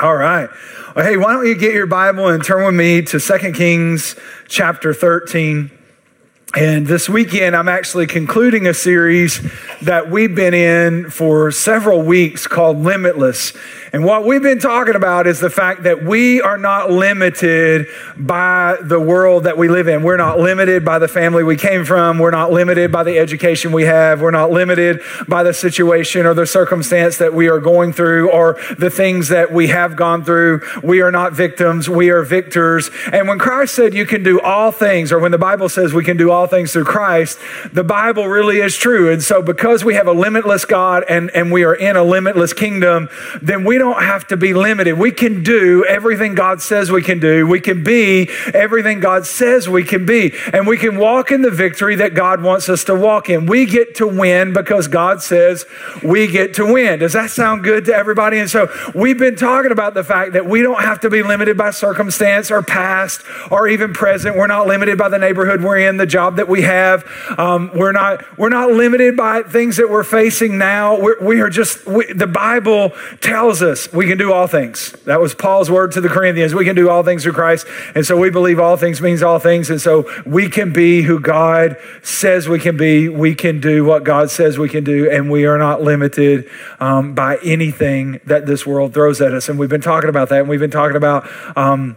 [0.00, 0.48] All right.
[0.94, 4.14] Well, hey, why don't you get your Bible and turn with me to 2 Kings
[4.46, 5.72] chapter 13.
[6.56, 9.40] And this weekend, I'm actually concluding a series
[9.82, 13.52] that we've been in for several weeks called Limitless.
[13.92, 18.76] And what we've been talking about is the fact that we are not limited by
[18.82, 20.02] the world that we live in.
[20.02, 22.18] We're not limited by the family we came from.
[22.18, 24.20] We're not limited by the education we have.
[24.20, 28.58] We're not limited by the situation or the circumstance that we are going through or
[28.78, 30.60] the things that we have gone through.
[30.82, 31.88] We are not victims.
[31.88, 32.90] We are victors.
[33.12, 36.04] And when Christ said you can do all things, or when the Bible says we
[36.04, 37.38] can do all things through Christ,
[37.72, 39.10] the Bible really is true.
[39.10, 42.52] And so because we have a limitless God and, and we are in a limitless
[42.52, 43.08] kingdom,
[43.42, 44.98] then we don't have to be limited.
[44.98, 47.46] We can do everything God says we can do.
[47.46, 50.34] We can be everything God says we can be.
[50.52, 53.46] And we can walk in the victory that God wants us to walk in.
[53.46, 55.66] We get to win because God says
[56.02, 57.00] we get to win.
[57.00, 58.38] Does that sound good to everybody?
[58.38, 61.56] And so we've been talking about the fact that we don't have to be limited
[61.56, 64.36] by circumstance or past or even present.
[64.36, 67.04] We're not limited by the neighborhood we're in, the job that we have.
[67.36, 70.98] Um, we're not we're not limited by things that we're facing now.
[71.00, 74.92] We're, we are just we, the Bible tells us we can do all things.
[75.04, 76.54] That was Paul's word to the Corinthians.
[76.54, 77.66] We can do all things through Christ.
[77.94, 79.68] And so we believe all things means all things.
[79.68, 83.08] And so we can be who God says we can be.
[83.08, 85.10] We can do what God says we can do.
[85.10, 89.48] And we are not limited um, by anything that this world throws at us.
[89.48, 90.40] And we've been talking about that.
[90.40, 91.28] And we've been talking about.
[91.56, 91.96] Um,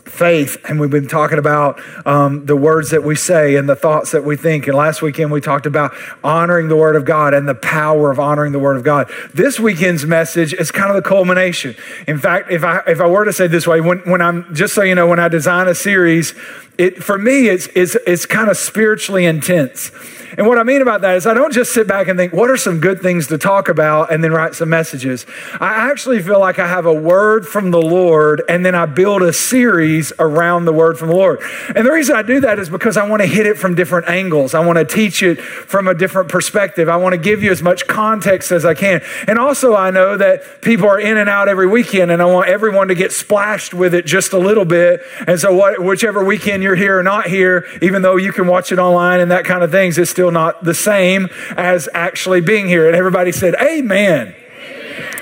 [0.00, 4.12] faith, and we've been talking about um, the words that we say and the thoughts
[4.12, 4.66] that we think.
[4.66, 8.18] And last weekend we talked about honoring the Word of God and the power of
[8.18, 9.10] honoring the Word of God.
[9.34, 11.74] This weekend's message is kind of the culmination.
[12.06, 14.74] In fact, if I if I were to say this way, when when I'm just
[14.74, 16.34] so you know, when I design a series,
[16.78, 19.90] it for me it's it's it's kind of spiritually intense
[20.38, 22.48] and what I mean about that is I don't just sit back and think, what
[22.48, 25.26] are some good things to talk about and then write some messages.
[25.60, 29.22] I actually feel like I have a word from the Lord and then I build
[29.22, 31.40] a series around the word from the Lord.
[31.74, 34.08] And the reason I do that is because I want to hit it from different
[34.08, 34.54] angles.
[34.54, 36.88] I want to teach it from a different perspective.
[36.88, 39.02] I want to give you as much context as I can.
[39.26, 42.48] And also, I know that people are in and out every weekend and I want
[42.48, 45.00] everyone to get splashed with it just a little bit.
[45.26, 48.72] And so, what, whichever weekend you're here or not here, even though you can watch
[48.72, 52.68] it online and that kind of things, it's still not the same as actually being
[52.68, 52.86] here.
[52.86, 54.34] And everybody said, Amen.
[54.34, 54.34] Amen.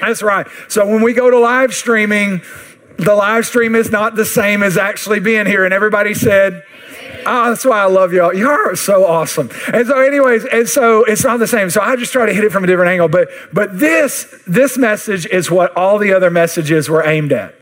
[0.00, 0.46] That's right.
[0.68, 2.42] So when we go to live streaming,
[2.98, 5.64] the live stream is not the same as actually being here.
[5.64, 6.64] And everybody said,
[7.28, 8.32] Oh, that's why I love y'all.
[8.32, 9.50] Y'all are so awesome.
[9.72, 11.70] And so, anyways, and so it's not the same.
[11.70, 13.08] So I just try to hit it from a different angle.
[13.08, 17.54] But but this this message is what all the other messages were aimed at.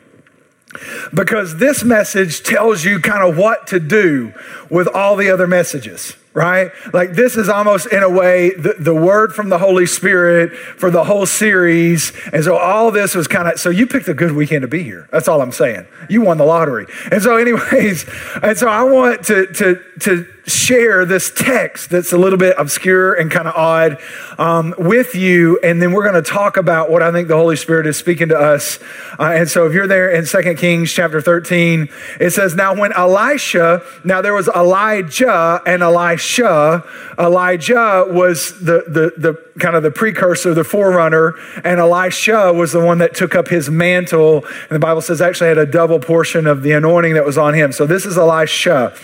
[1.12, 4.32] Because this message tells you kind of what to do
[4.70, 6.72] with all the other messages right?
[6.92, 10.90] Like this is almost in a way the, the word from the Holy Spirit for
[10.90, 12.12] the whole series.
[12.32, 14.82] And so all this was kind of, so you picked a good weekend to be
[14.82, 15.08] here.
[15.12, 15.86] That's all I'm saying.
[16.10, 16.86] You won the lottery.
[17.10, 18.04] And so anyways,
[18.42, 23.14] and so I want to, to, to share this text that's a little bit obscure
[23.14, 23.98] and kind of odd
[24.38, 25.58] um, with you.
[25.62, 28.28] And then we're going to talk about what I think the Holy Spirit is speaking
[28.28, 28.78] to us.
[29.18, 31.88] Uh, and so if you're there in Second Kings chapter 13,
[32.20, 36.84] it says, Now when Elisha, now there was Elijah and Elisha.
[37.18, 42.84] Elijah was the, the, the kind of the precursor, the forerunner, and Elisha was the
[42.84, 44.44] one that took up his mantle.
[44.44, 47.54] And the Bible says actually had a double portion of the anointing that was on
[47.54, 47.72] him.
[47.72, 48.94] So this is Elisha.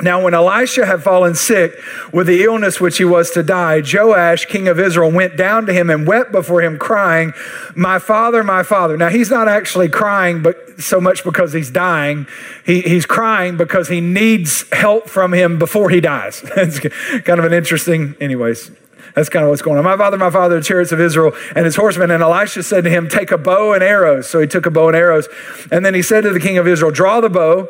[0.00, 1.76] Now, when Elisha had fallen sick
[2.12, 5.72] with the illness which he was to die, Joash, king of Israel, went down to
[5.72, 7.32] him and wept before him, crying,
[7.74, 8.96] My father, my father.
[8.96, 12.28] Now, he's not actually crying but so much because he's dying.
[12.64, 16.44] He, he's crying because he needs help from him before he dies.
[16.56, 16.78] it's
[17.24, 18.70] kind of an interesting, anyways,
[19.16, 19.84] that's kind of what's going on.
[19.84, 22.12] My father, my father, the chariots of Israel and his horsemen.
[22.12, 24.30] And Elisha said to him, Take a bow and arrows.
[24.30, 25.28] So he took a bow and arrows.
[25.72, 27.68] And then he said to the king of Israel, Draw the bow.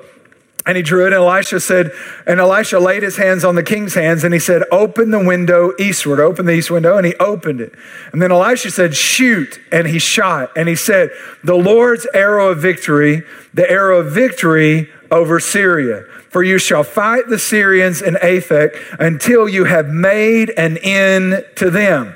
[0.69, 1.93] And he drew it, and Elisha said,
[2.27, 5.73] and Elisha laid his hands on the king's hands, and he said, Open the window
[5.79, 7.73] eastward, open the east window, and he opened it.
[8.13, 10.51] And then Elisha said, Shoot, and he shot.
[10.55, 11.09] And he said,
[11.43, 13.23] The Lord's arrow of victory,
[13.55, 16.05] the arrow of victory over Syria.
[16.29, 21.71] For you shall fight the Syrians in Aphek until you have made an end to
[21.71, 22.15] them.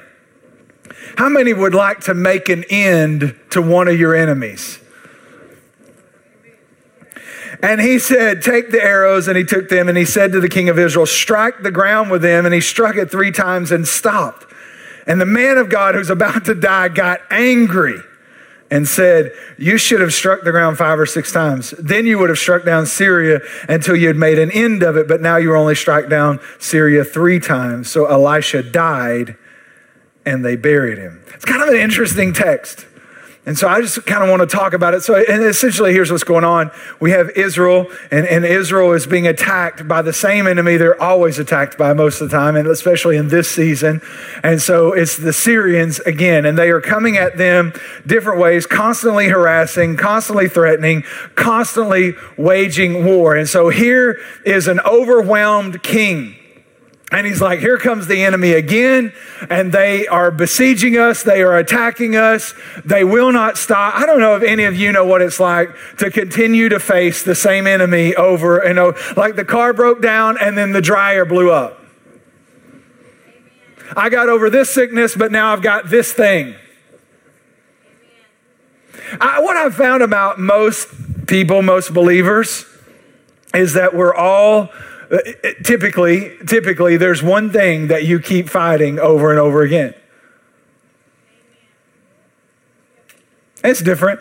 [1.16, 4.78] How many would like to make an end to one of your enemies?
[7.62, 9.28] And he said, Take the arrows.
[9.28, 12.10] And he took them and he said to the king of Israel, Strike the ground
[12.10, 12.44] with them.
[12.44, 14.52] And he struck it three times and stopped.
[15.06, 18.00] And the man of God who's about to die got angry
[18.70, 21.70] and said, You should have struck the ground five or six times.
[21.78, 25.06] Then you would have struck down Syria until you had made an end of it.
[25.06, 27.90] But now you only struck down Syria three times.
[27.90, 29.36] So Elisha died
[30.26, 31.22] and they buried him.
[31.34, 32.86] It's kind of an interesting text
[33.44, 35.00] And so I just kind of want to talk about it.
[35.00, 36.70] So, and essentially, here's what's going on.
[37.00, 41.40] We have Israel, and, and Israel is being attacked by the same enemy they're always
[41.40, 44.00] attacked by most of the time, and especially in this season.
[44.44, 47.72] And so it's the Syrians again, and they are coming at them
[48.06, 51.02] different ways, constantly harassing, constantly threatening,
[51.34, 53.34] constantly waging war.
[53.34, 56.36] And so here is an overwhelmed king
[57.12, 59.12] and he's like, here comes the enemy again,
[59.50, 61.22] and they are besieging us.
[61.22, 62.54] They are attacking us.
[62.86, 63.94] They will not stop.
[63.94, 65.68] I don't know if any of you know what it's like
[65.98, 68.98] to continue to face the same enemy over and over.
[69.14, 71.78] Like the car broke down and then the dryer blew up.
[73.94, 76.54] I got over this sickness, but now I've got this thing.
[79.20, 80.88] I, what I've found about most
[81.26, 82.64] people, most believers,
[83.54, 84.70] is that we're all
[85.12, 85.18] Uh,
[85.62, 89.94] typically, typically, there's one thing that you keep fighting over and over again.
[93.62, 94.20] It's different.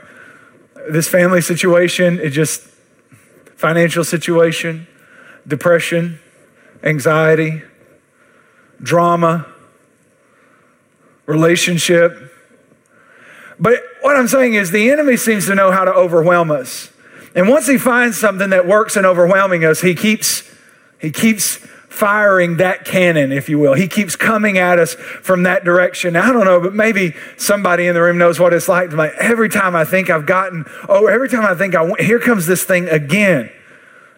[0.89, 2.61] This family situation, it just
[3.55, 4.85] financial situation,
[5.47, 6.19] depression,
[6.83, 7.61] anxiety,
[8.81, 9.47] drama,
[11.25, 12.33] relationship.
[13.57, 16.91] But what I'm saying is the enemy seems to know how to overwhelm us.
[17.33, 20.51] And once he finds something that works in overwhelming us, he keeps
[21.01, 21.57] he keeps
[21.91, 23.73] firing that cannon, if you will.
[23.73, 26.13] He keeps coming at us from that direction.
[26.13, 28.93] Now, I don't know, but maybe somebody in the room knows what it's like.
[28.93, 32.19] like every time I think I've gotten, oh, every time I think I went, here
[32.19, 33.51] comes this thing again.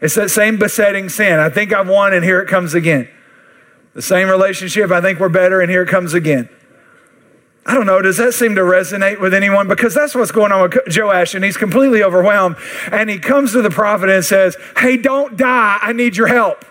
[0.02, 1.40] It's that same besetting sin.
[1.40, 3.10] I think I've won, and here it comes again.
[3.96, 6.50] The same relationship, I think we're better, and here it comes again.
[7.66, 9.68] I don't know, does that seem to resonate with anyone?
[9.68, 12.58] Because that's what's going on with Joash, and he's completely overwhelmed.
[12.92, 15.80] And he comes to the prophet and says, Hey, don't die.
[15.82, 16.66] I need your help.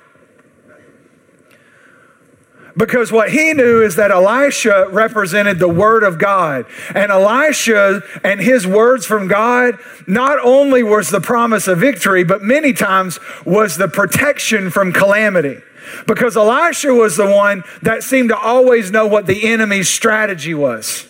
[2.77, 6.65] Because what he knew is that Elisha represented the word of God.
[6.95, 12.43] And Elisha and his words from God not only was the promise of victory, but
[12.43, 15.61] many times was the protection from calamity.
[16.07, 21.07] Because Elisha was the one that seemed to always know what the enemy's strategy was.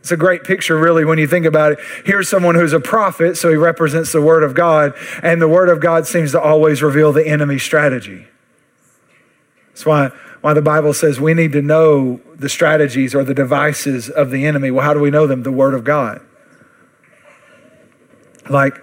[0.00, 1.80] It's a great picture, really, when you think about it.
[2.06, 5.68] Here's someone who's a prophet, so he represents the Word of God, and the Word
[5.68, 8.26] of God seems to always reveal the enemy's strategy.
[9.78, 10.08] That's why,
[10.40, 14.44] why the Bible says we need to know the strategies or the devices of the
[14.44, 14.72] enemy.
[14.72, 15.44] Well, how do we know them?
[15.44, 16.20] The Word of God.
[18.50, 18.82] Like,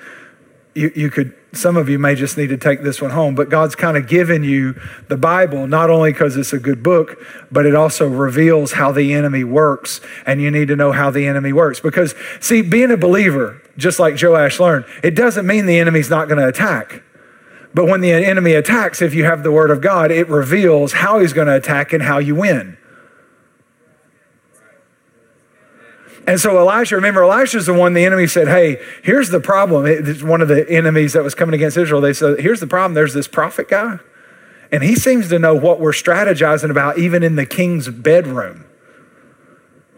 [0.73, 3.49] you, you could, some of you may just need to take this one home, but
[3.49, 7.21] God's kind of given you the Bible, not only because it's a good book,
[7.51, 11.27] but it also reveals how the enemy works, and you need to know how the
[11.27, 11.81] enemy works.
[11.81, 16.29] Because, see, being a believer, just like Joash learned, it doesn't mean the enemy's not
[16.29, 17.03] going to attack.
[17.75, 21.19] But when the enemy attacks, if you have the word of God, it reveals how
[21.19, 22.77] he's going to attack and how you win.
[26.25, 29.85] And so Elisha, remember, Elisha's the one the enemy said, Hey, here's the problem.
[29.85, 31.99] It's one of the enemies that was coming against Israel.
[31.99, 32.93] They said, Here's the problem.
[32.93, 33.99] There's this prophet guy,
[34.71, 38.65] and he seems to know what we're strategizing about, even in the king's bedroom.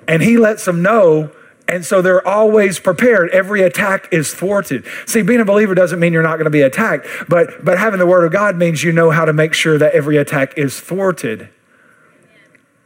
[0.08, 1.32] And he lets them know
[1.68, 3.30] and so they're always prepared.
[3.32, 4.86] Every attack is thwarted.
[5.06, 8.00] See, being a believer doesn't mean you're not going to be attacked, but, but having
[8.00, 10.80] the word of God means you know how to make sure that every attack is
[10.80, 11.50] thwarted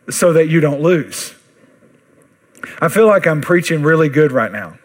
[0.10, 1.36] so that you don't lose.
[2.82, 4.78] I feel like I'm preaching really good right now.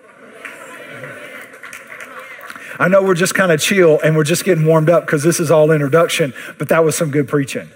[2.78, 5.40] I know we're just kind of chill and we're just getting warmed up because this
[5.40, 7.71] is all introduction, but that was some good preaching.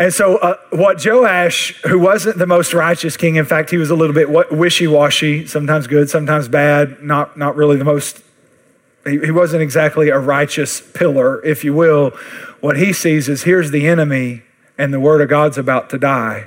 [0.00, 3.90] And so, uh, what Joash, who wasn't the most righteous king, in fact, he was
[3.90, 8.22] a little bit wishy washy, sometimes good, sometimes bad, not, not really the most,
[9.04, 12.12] he, he wasn't exactly a righteous pillar, if you will.
[12.60, 14.42] What he sees is here's the enemy,
[14.78, 16.46] and the word of God's about to die.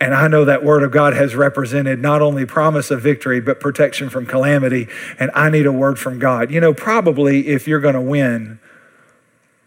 [0.00, 3.60] And I know that word of God has represented not only promise of victory, but
[3.60, 4.88] protection from calamity.
[5.20, 6.50] And I need a word from God.
[6.50, 8.58] You know, probably if you're going to win,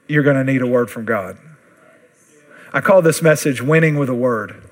[0.10, 1.38] you're going to need a word from God.
[2.74, 4.64] I call this message Winning with a Word.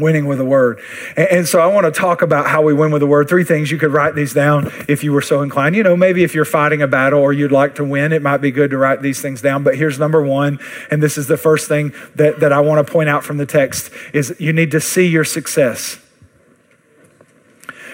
[0.00, 0.80] Winning with a word.
[1.16, 3.28] And, and, so I want to talk about how we win with a word.
[3.28, 3.70] Three things.
[3.70, 5.76] You could write these down if you were so inclined.
[5.76, 8.38] You know, maybe if you're fighting a battle or you'd like to win, it might
[8.38, 9.62] be good to write these things down.
[9.62, 10.58] But here's number one,
[10.90, 13.46] and this is the first thing that, that I want to point out from the
[13.46, 16.00] text is you need to see your success.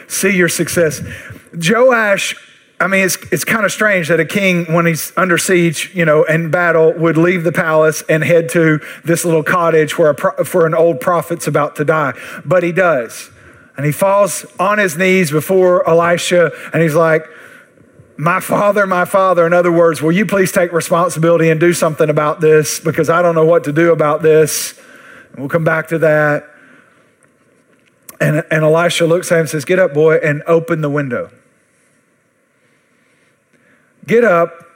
[0.09, 1.03] See your success.
[1.53, 2.35] Joash
[2.81, 6.07] I mean, it's, it's kind of strange that a king, when he's under siege, you
[6.07, 10.45] know, in battle, would leave the palace and head to this little cottage where, a,
[10.45, 12.15] where an old prophet's about to die.
[12.43, 13.31] But he does.
[13.77, 17.27] And he falls on his knees before Elisha and he's like,
[18.17, 19.47] My father, my father.
[19.47, 23.21] In other words, will you please take responsibility and do something about this because I
[23.21, 24.79] don't know what to do about this.
[25.33, 26.47] And we'll come back to that.
[28.23, 31.31] And, and Elisha looks at him and says, Get up, boy, and open the window.
[34.07, 34.67] Get up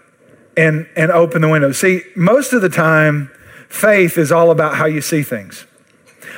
[0.56, 1.72] and, and open the window.
[1.72, 3.30] See, most of the time,
[3.68, 5.66] faith is all about how you see things.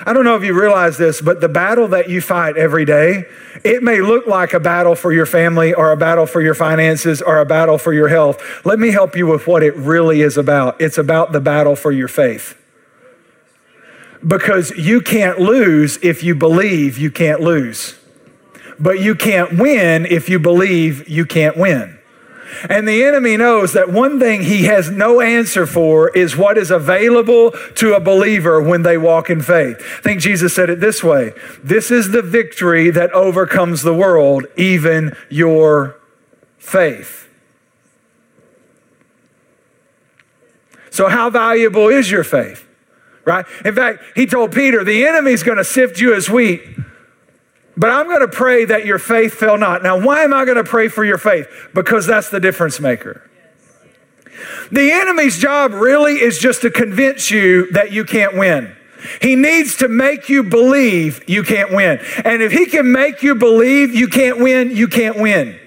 [0.05, 3.25] I don't know if you realize this, but the battle that you fight every day,
[3.65, 7.23] it may look like a battle for your family or a battle for your finances
[7.23, 8.43] or a battle for your health.
[8.65, 10.81] Let me help you with what it really is about.
[10.81, 12.61] It's about the battle for your faith.
[14.27, 17.99] Because you can't lose if you believe you can't lose.
[18.79, 21.96] But you can't win if you believe you can't win.
[22.69, 26.71] And the enemy knows that one thing he has no answer for is what is
[26.71, 29.77] available to a believer when they walk in faith.
[29.99, 34.47] I think Jesus said it this way This is the victory that overcomes the world,
[34.57, 36.01] even your
[36.59, 37.29] faith.
[40.91, 42.67] So, how valuable is your faith?
[43.27, 43.45] Right?
[43.65, 46.63] In fact, he told Peter, the enemy's going to sift you as wheat.
[47.77, 49.83] But I'm going to pray that your faith fail not.
[49.83, 51.47] Now, why am I going to pray for your faith?
[51.75, 53.29] Because that's the difference maker.
[54.71, 58.75] The enemy's job really is just to convince you that you can't win.
[59.21, 62.01] He needs to make you believe you can't win.
[62.25, 65.59] And if he can make you believe you can't win, you can't win.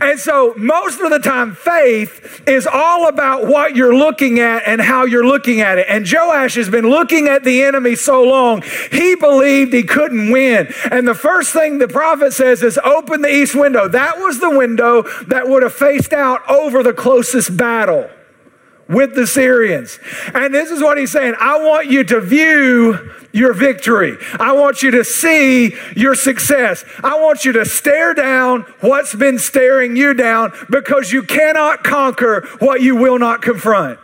[0.00, 4.80] And so, most of the time, faith is all about what you're looking at and
[4.80, 5.86] how you're looking at it.
[5.88, 10.72] And Joash has been looking at the enemy so long, he believed he couldn't win.
[10.90, 13.88] And the first thing the prophet says is, Open the east window.
[13.88, 18.10] That was the window that would have faced out over the closest battle
[18.90, 19.98] with the Syrians.
[20.34, 24.16] And this is what he's saying I want you to view your victory.
[24.38, 26.84] I want you to see your success.
[27.02, 32.46] I want you to stare down what's been staring you down because you cannot conquer
[32.58, 33.98] what you will not confront.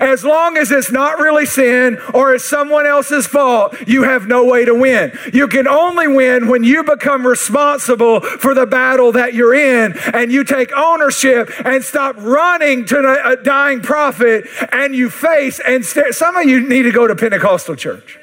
[0.00, 4.44] As long as it's not really sin or it's someone else's fault, you have no
[4.44, 5.16] way to win.
[5.32, 10.30] You can only win when you become responsible for the battle that you're in and
[10.30, 16.12] you take ownership and stop running to a dying prophet and you face and stare.
[16.12, 18.18] Some of you need to go to Pentecostal church.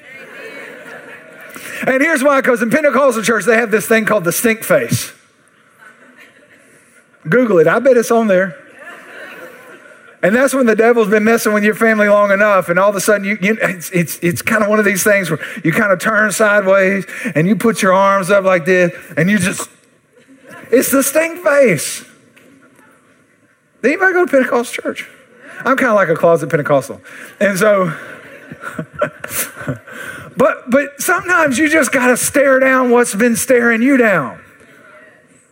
[1.88, 5.14] And here's why because in Pentecostal church, they have this thing called the stink face.
[7.28, 8.69] Google it, I bet it's on there.
[10.22, 12.96] And that's when the devil's been messing with your family long enough, and all of
[12.96, 15.72] a sudden, you, you it's, it's, it's kind of one of these things where you
[15.72, 19.70] kind of turn sideways and you put your arms up like this, and you just,
[20.72, 22.04] it's the stink face.
[23.82, 25.10] Did anybody go to Pentecostal church?
[25.60, 27.02] I'm kind of like a closet Pentecostal.
[27.40, 27.86] And so,
[30.38, 34.42] but, but sometimes you just got to stare down what's been staring you down.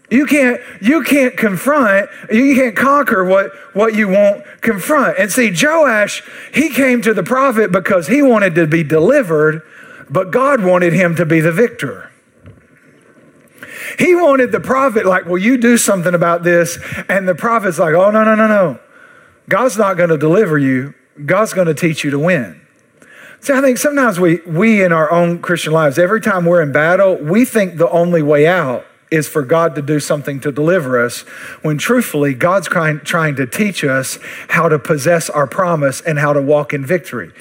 [0.10, 5.18] You can't, you can't confront, you can't conquer what, what you won't confront.
[5.18, 6.24] And see, Joash,
[6.54, 9.64] he came to the prophet because he wanted to be delivered,
[10.10, 12.10] but God wanted him to be the victor.
[14.00, 16.78] He wanted the prophet, like, will you do something about this?
[17.10, 18.80] And the prophet's like, oh, no, no, no, no.
[19.50, 20.94] God's not going to deliver you,
[21.26, 22.62] God's going to teach you to win.
[23.42, 26.72] See, I think sometimes we, we in our own Christian lives, every time we're in
[26.72, 31.04] battle, we think the only way out is for God to do something to deliver
[31.04, 31.22] us,
[31.62, 36.34] when truthfully, God's trying, trying to teach us how to possess our promise and how
[36.34, 37.32] to walk in victory.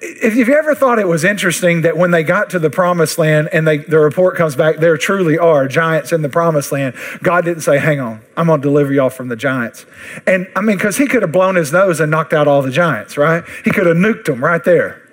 [0.00, 3.48] If you've ever thought it was interesting that when they got to the promised land
[3.52, 7.44] and they, the report comes back, there truly are giants in the promised land, God
[7.44, 9.86] didn't say, Hang on, I'm going to deliver y'all from the giants.
[10.26, 12.70] And I mean, because he could have blown his nose and knocked out all the
[12.70, 13.44] giants, right?
[13.64, 15.07] He could have nuked them right there.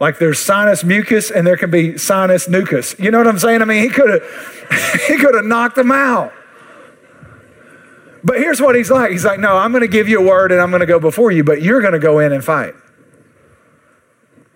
[0.00, 2.98] Like there's sinus mucus and there can be sinus nucus.
[2.98, 3.60] You know what I'm saying?
[3.60, 6.32] I mean, he could have he could have knocked them out.
[8.24, 9.12] But here's what he's like.
[9.12, 10.98] He's like, "No, I'm going to give you a word and I'm going to go
[10.98, 12.74] before you, but you're going to go in and fight."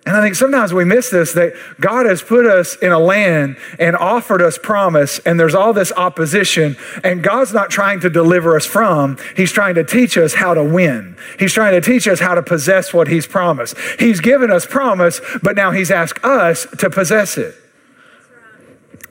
[0.05, 3.57] And I think sometimes we miss this that God has put us in a land
[3.79, 8.55] and offered us promise, and there's all this opposition, and God's not trying to deliver
[8.55, 11.17] us from, He's trying to teach us how to win.
[11.39, 13.75] He's trying to teach us how to possess what He's promised.
[13.97, 17.55] He's given us promise, but now He's asked us to possess it.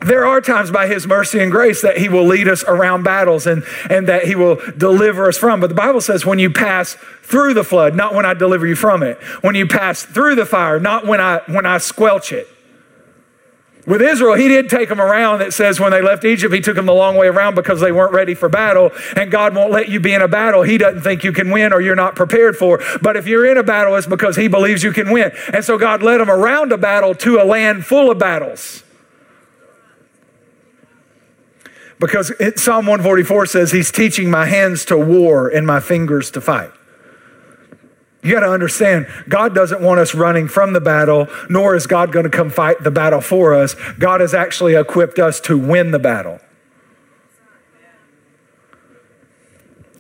[0.00, 3.46] There are times by His mercy and grace that He will lead us around battles
[3.46, 5.60] and, and that He will deliver us from.
[5.60, 8.76] But the Bible says when you pass through the flood, not when I deliver you
[8.76, 9.18] from it.
[9.42, 12.48] When you pass through the fire, not when I, when I squelch it.
[13.86, 15.42] With Israel, he did take them around.
[15.42, 17.92] It says when they left Egypt, he took them the long way around because they
[17.92, 18.90] weren't ready for battle.
[19.14, 21.72] And God won't let you be in a battle he doesn't think you can win
[21.72, 22.80] or you're not prepared for.
[23.02, 25.32] But if you're in a battle, it's because he believes you can win.
[25.52, 28.83] And so God led them around a battle to a land full of battles.
[32.00, 36.40] Because it, Psalm 144 says, He's teaching my hands to war and my fingers to
[36.40, 36.70] fight.
[38.22, 42.10] You got to understand, God doesn't want us running from the battle, nor is God
[42.10, 43.76] going to come fight the battle for us.
[43.98, 46.40] God has actually equipped us to win the battle.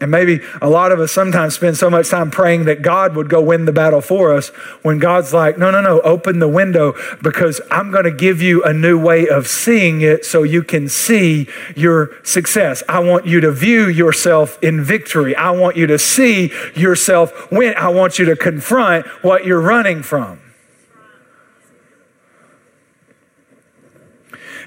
[0.04, 3.30] And maybe a lot of us sometimes spend so much time praying that God would
[3.30, 4.48] go win the battle for us
[4.82, 8.62] when God's like, no, no, no, open the window because I'm going to give you
[8.64, 12.82] a new way of seeing it so you can see your success.
[12.86, 15.34] I want you to view yourself in victory.
[15.34, 17.72] I want you to see yourself win.
[17.78, 20.38] I want you to confront what you're running from.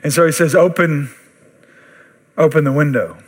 [0.01, 1.13] And so he says, open,
[2.39, 3.19] open the window.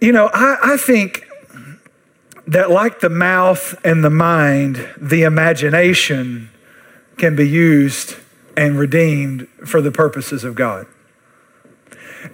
[0.00, 1.26] You know, I, I think
[2.46, 6.50] that, like the mouth and the mind, the imagination
[7.16, 8.16] can be used
[8.56, 10.86] and redeemed for the purposes of God.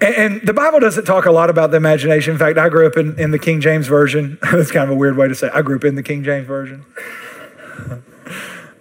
[0.00, 2.32] And, the Bible doesn't talk a lot about the imagination.
[2.32, 4.38] In fact, I grew up in, in the King James Version.
[4.52, 5.52] That's kind of a weird way to say it.
[5.54, 6.84] I grew up in the King James Version.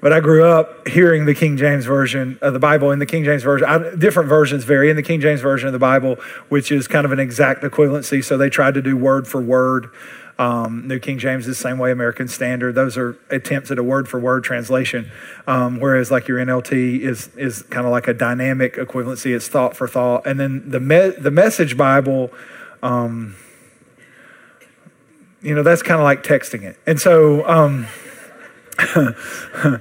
[0.03, 2.91] But I grew up hearing the King James Version of the Bible.
[2.91, 4.89] In the King James Version, I, different versions vary.
[4.89, 6.17] In the King James Version of the Bible,
[6.49, 9.87] which is kind of an exact equivalency, so they tried to do word for word.
[10.37, 12.75] Um, New King James is the same way, American Standard.
[12.75, 15.09] Those are attempts at a word for word translation.
[15.47, 19.33] Um, whereas, like your NLT is is kind of like a dynamic equivalency.
[19.33, 20.27] It's thought for thought.
[20.27, 22.29] And then the me- the Message Bible.
[22.81, 23.37] Um,
[25.41, 26.77] you know, that's kind of like texting it.
[26.85, 27.87] And so, um,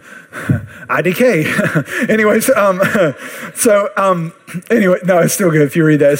[0.88, 2.08] IDK.
[2.10, 2.80] Anyways, um,
[3.54, 4.32] so um,
[4.70, 5.62] anyway, no, it's still good.
[5.62, 6.18] If you read that,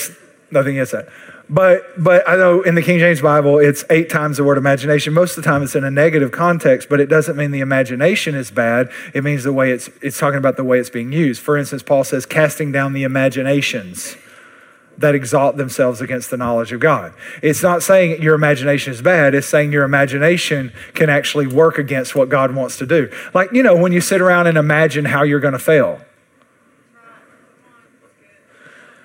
[0.51, 1.09] nothing against that.
[1.49, 5.13] But but I know in the King James Bible, it's eight times the word imagination.
[5.13, 8.35] Most of the time, it's in a negative context, but it doesn't mean the imagination
[8.35, 8.91] is bad.
[9.13, 11.43] It means the way it's it's talking about the way it's being used.
[11.43, 14.17] For instance, Paul says, casting down the imaginations
[15.03, 17.13] that exalt themselves against the knowledge of God.
[17.43, 22.15] It's not saying your imagination is bad, it's saying your imagination can actually work against
[22.15, 23.13] what God wants to do.
[23.35, 26.01] Like, you know, when you sit around and imagine how you're going to fail.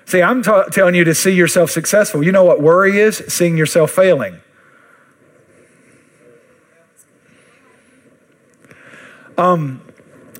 [0.05, 2.23] See, I'm t- telling you to see yourself successful.
[2.23, 3.17] You know what worry is?
[3.27, 4.39] Seeing yourself failing.
[9.37, 9.81] Um,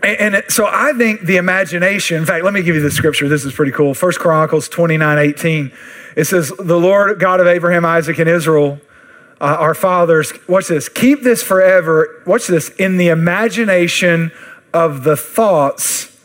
[0.04, 3.28] and, so I think the imagination, in fact, let me give you the scripture.
[3.28, 3.94] This is pretty cool.
[3.94, 5.72] First Chronicles 29 18.
[6.16, 8.80] It says, The Lord God of Abraham, Isaac, and Israel,
[9.40, 14.32] uh, our fathers, watch this, keep this forever, watch this, in the imagination
[14.74, 16.18] of the thoughts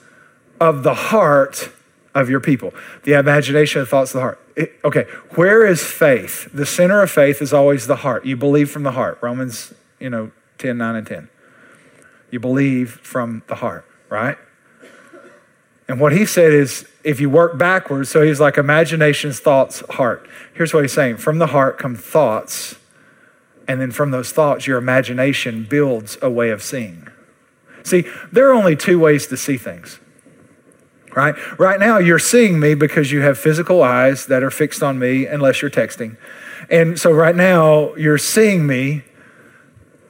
[0.61, 1.71] of the heart
[2.15, 2.73] of your people.
[3.05, 4.41] The imagination of the thoughts of the heart.
[4.55, 6.49] It, okay, where is faith?
[6.53, 8.27] The center of faith is always the heart.
[8.27, 9.19] You believe from the heart.
[9.23, 11.29] Romans, you know, 10, 9, and 10.
[12.33, 14.38] You believe from the heart, right?
[15.87, 20.27] And what he said is if you work backwards, so he's like imaginations, thoughts, heart.
[20.55, 22.77] Here's what he's saying from the heart come thoughts,
[23.68, 27.09] and then from those thoughts, your imagination builds a way of seeing.
[27.85, 30.01] See, there are only two ways to see things.
[31.14, 31.35] Right?
[31.59, 35.27] Right now, you're seeing me because you have physical eyes that are fixed on me,
[35.27, 36.16] unless you're texting.
[36.71, 39.03] And so, right now, you're seeing me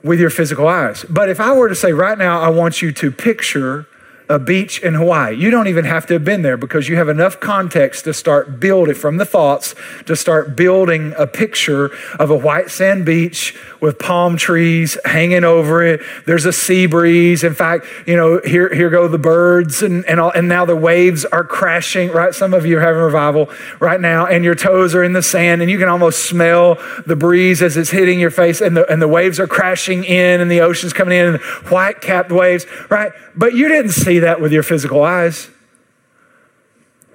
[0.03, 1.05] with your physical eyes.
[1.09, 3.87] But if I were to say right now, I want you to picture
[4.29, 5.37] a beach in Hawaii.
[5.37, 8.61] You don't even have to have been there because you have enough context to start
[8.61, 9.75] building from the thoughts
[10.07, 15.85] to start building a picture of a white sand beach with palm trees hanging over
[15.85, 16.01] it.
[16.27, 17.45] There's a sea breeze.
[17.45, 20.77] In fact, you know, here, here go the birds and, and, all, and now the
[20.77, 22.35] waves are crashing, right?
[22.35, 25.63] Some of you are having revival right now and your toes are in the sand
[25.63, 29.03] and you can almost smell the breeze as it's hitting your face and the, and
[29.03, 33.13] the waves are crashing in and the ocean's coming in and white capped waves, right?
[33.35, 35.51] But you didn't see that with your physical eyes.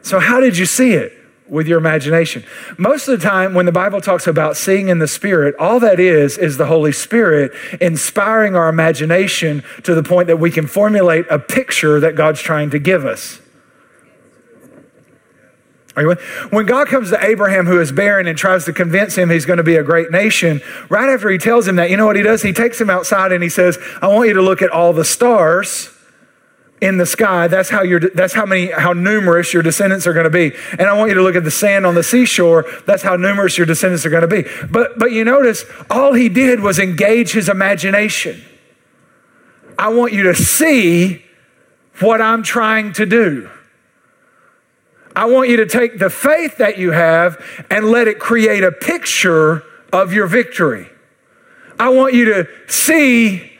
[0.01, 1.13] So, how did you see it?
[1.49, 2.43] With your imagination.
[2.77, 5.97] Most of the time, when the Bible talks about seeing in the Spirit, all that
[5.97, 11.25] is, is the Holy Spirit inspiring our imagination to the point that we can formulate
[11.29, 13.39] a picture that God's trying to give us.
[16.51, 19.57] When God comes to Abraham, who is barren, and tries to convince him he's going
[19.57, 22.21] to be a great nation, right after he tells him that, you know what he
[22.21, 22.43] does?
[22.43, 25.05] He takes him outside and he says, I want you to look at all the
[25.05, 25.89] stars
[26.79, 30.25] in the sky that's how your that's how many how numerous your descendants are going
[30.25, 30.51] to be.
[30.71, 33.57] And i want you to look at the sand on the seashore that's how numerous
[33.57, 34.45] your descendants are going to be.
[34.69, 38.43] But but you notice all he did was engage his imagination.
[39.79, 41.23] I want you to see
[41.99, 43.49] what i'm trying to do.
[45.15, 48.71] I want you to take the faith that you have and let it create a
[48.71, 50.87] picture of your victory.
[51.79, 53.51] I want you to see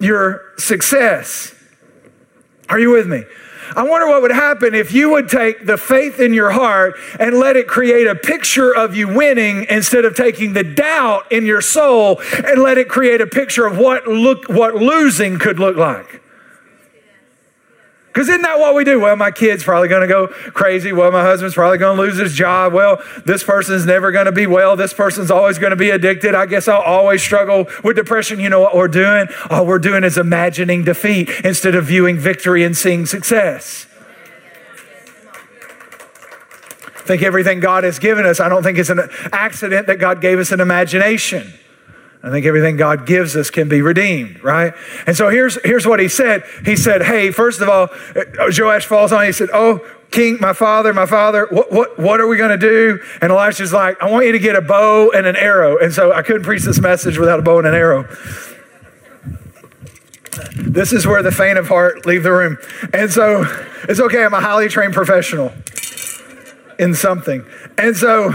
[0.00, 1.54] your success
[2.68, 3.24] are you with me?
[3.74, 7.36] I wonder what would happen if you would take the faith in your heart and
[7.36, 11.60] let it create a picture of you winning instead of taking the doubt in your
[11.60, 16.22] soul and let it create a picture of what look what losing could look like.
[18.16, 18.98] Because isn't that what we do?
[18.98, 20.90] Well, my kid's probably going to go crazy.
[20.90, 22.72] Well, my husband's probably going to lose his job.
[22.72, 24.74] Well, this person's never going to be well.
[24.74, 26.34] This person's always going to be addicted.
[26.34, 28.40] I guess I'll always struggle with depression.
[28.40, 29.26] You know what we're doing?
[29.50, 33.86] All we're doing is imagining defeat instead of viewing victory and seeing success.
[36.86, 40.22] I think everything God has given us, I don't think it's an accident that God
[40.22, 41.52] gave us an imagination.
[42.26, 44.74] I think everything God gives us can be redeemed, right?
[45.06, 46.42] And so here's, here's what he said.
[46.64, 49.24] He said, Hey, first of all, uh, Joash falls on.
[49.24, 49.78] He said, Oh,
[50.10, 52.98] King, my father, my father, what, what, what are we going to do?
[53.22, 55.78] And Elisha's like, I want you to get a bow and an arrow.
[55.78, 58.08] And so I couldn't preach this message without a bow and an arrow.
[60.56, 62.58] This is where the faint of heart leave the room.
[62.92, 63.44] And so
[63.88, 65.52] it's okay, I'm a highly trained professional
[66.76, 67.46] in something.
[67.78, 68.32] And so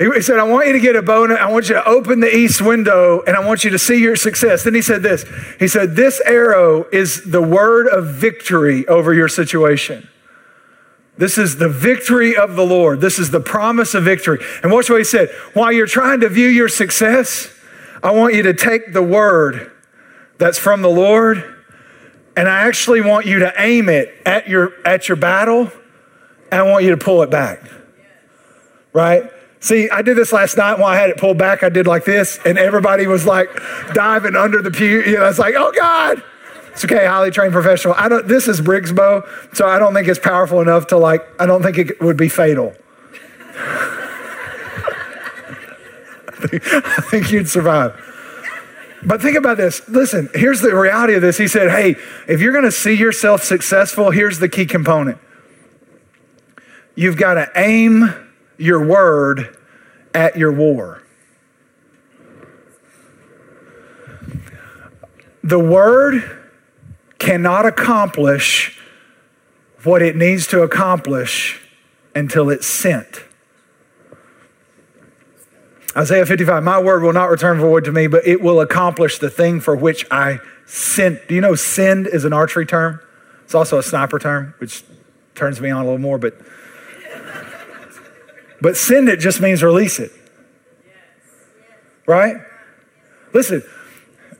[0.00, 2.34] he said, I want you to get a and I want you to open the
[2.34, 4.64] east window and I want you to see your success.
[4.64, 5.24] Then he said this
[5.58, 10.08] He said, This arrow is the word of victory over your situation.
[11.18, 13.02] This is the victory of the Lord.
[13.02, 14.42] This is the promise of victory.
[14.62, 15.28] And watch what he said.
[15.52, 17.52] While you're trying to view your success,
[18.02, 19.70] I want you to take the word
[20.38, 21.56] that's from the Lord
[22.36, 25.70] and I actually want you to aim it at your, at your battle
[26.50, 27.60] and I want you to pull it back.
[28.94, 29.30] Right?
[29.60, 31.62] See, I did this last night while I had it pulled back.
[31.62, 33.50] I did like this, and everybody was like
[33.92, 35.02] diving under the pew.
[35.02, 36.22] You know, it's like, oh God.
[36.72, 37.94] It's okay, highly trained professional.
[37.94, 38.26] I don't.
[38.26, 41.26] This is Briggs bow, so I don't think it's powerful enough to like.
[41.38, 42.74] I don't think it would be fatal.
[43.56, 44.06] I,
[46.46, 48.00] think, I think you'd survive.
[49.02, 49.86] But think about this.
[49.88, 51.38] Listen, here's the reality of this.
[51.38, 51.96] He said, hey,
[52.28, 55.18] if you're going to see yourself successful, here's the key component.
[56.94, 58.29] You've got to aim
[58.60, 59.56] your word
[60.14, 61.02] at your war.
[65.42, 66.38] The word
[67.18, 68.78] cannot accomplish
[69.84, 71.60] what it needs to accomplish
[72.14, 73.24] until it's sent.
[75.96, 79.30] Isaiah 55, my word will not return void to me, but it will accomplish the
[79.30, 81.26] thing for which I sent.
[81.28, 83.00] Do you know send is an archery term?
[83.44, 84.84] It's also a sniper term, which
[85.34, 86.40] turns me on a little more, but
[88.60, 90.12] but send it just means release it.
[92.06, 92.36] Right?
[93.32, 93.62] Listen,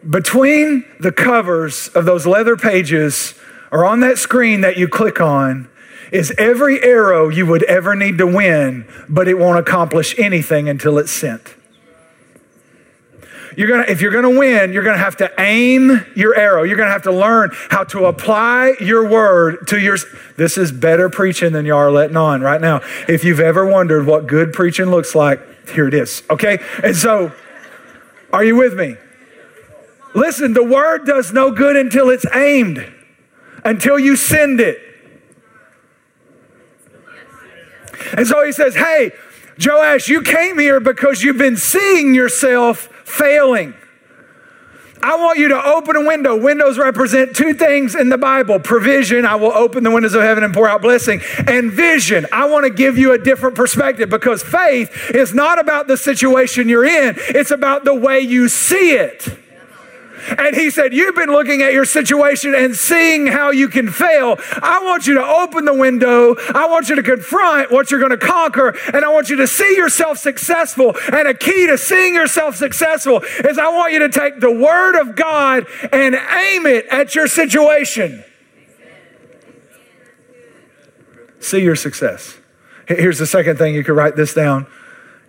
[0.09, 3.35] between the covers of those leather pages
[3.71, 5.69] or on that screen that you click on
[6.11, 10.99] is every arrow you would ever need to win, but it won't accomplish anything until
[10.99, 11.55] it's sent.
[13.57, 16.63] You're gonna, if you're gonna win, you're gonna have to aim your arrow.
[16.63, 19.97] You're gonna have to learn how to apply your word to your.
[20.37, 22.81] This is better preaching than you are letting on right now.
[23.09, 26.23] If you've ever wondered what good preaching looks like, here it is.
[26.31, 27.33] Okay, and so,
[28.33, 28.97] are you with me?
[30.15, 32.93] Listen, the word does no good until it's aimed,
[33.65, 34.79] until you send it.
[38.17, 39.13] And so he says, Hey,
[39.63, 43.75] Joash, you came here because you've been seeing yourself failing.
[45.03, 46.37] I want you to open a window.
[46.37, 50.44] Windows represent two things in the Bible provision, I will open the windows of heaven
[50.44, 52.27] and pour out blessing, and vision.
[52.33, 56.68] I want to give you a different perspective because faith is not about the situation
[56.68, 59.29] you're in, it's about the way you see it.
[60.38, 64.37] And he said, You've been looking at your situation and seeing how you can fail.
[64.62, 66.37] I want you to open the window.
[66.55, 68.75] I want you to confront what you're going to conquer.
[68.93, 70.95] And I want you to see yourself successful.
[71.12, 75.01] And a key to seeing yourself successful is I want you to take the word
[75.01, 78.25] of God and aim it at your situation.
[81.40, 82.38] See your success.
[82.87, 84.66] Here's the second thing you could write this down.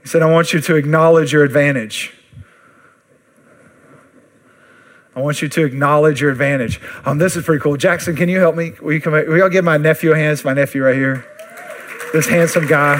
[0.02, 2.14] He said, I want you to acknowledge your advantage.
[5.14, 6.80] I want you to acknowledge your advantage.
[7.04, 7.76] Um, this is pretty cool.
[7.76, 8.74] Jackson, can you help me?
[8.82, 9.14] Will you come?
[9.14, 10.34] Will y'all give my nephew a hand?
[10.34, 11.26] It's my nephew right here.
[12.14, 12.98] This handsome guy.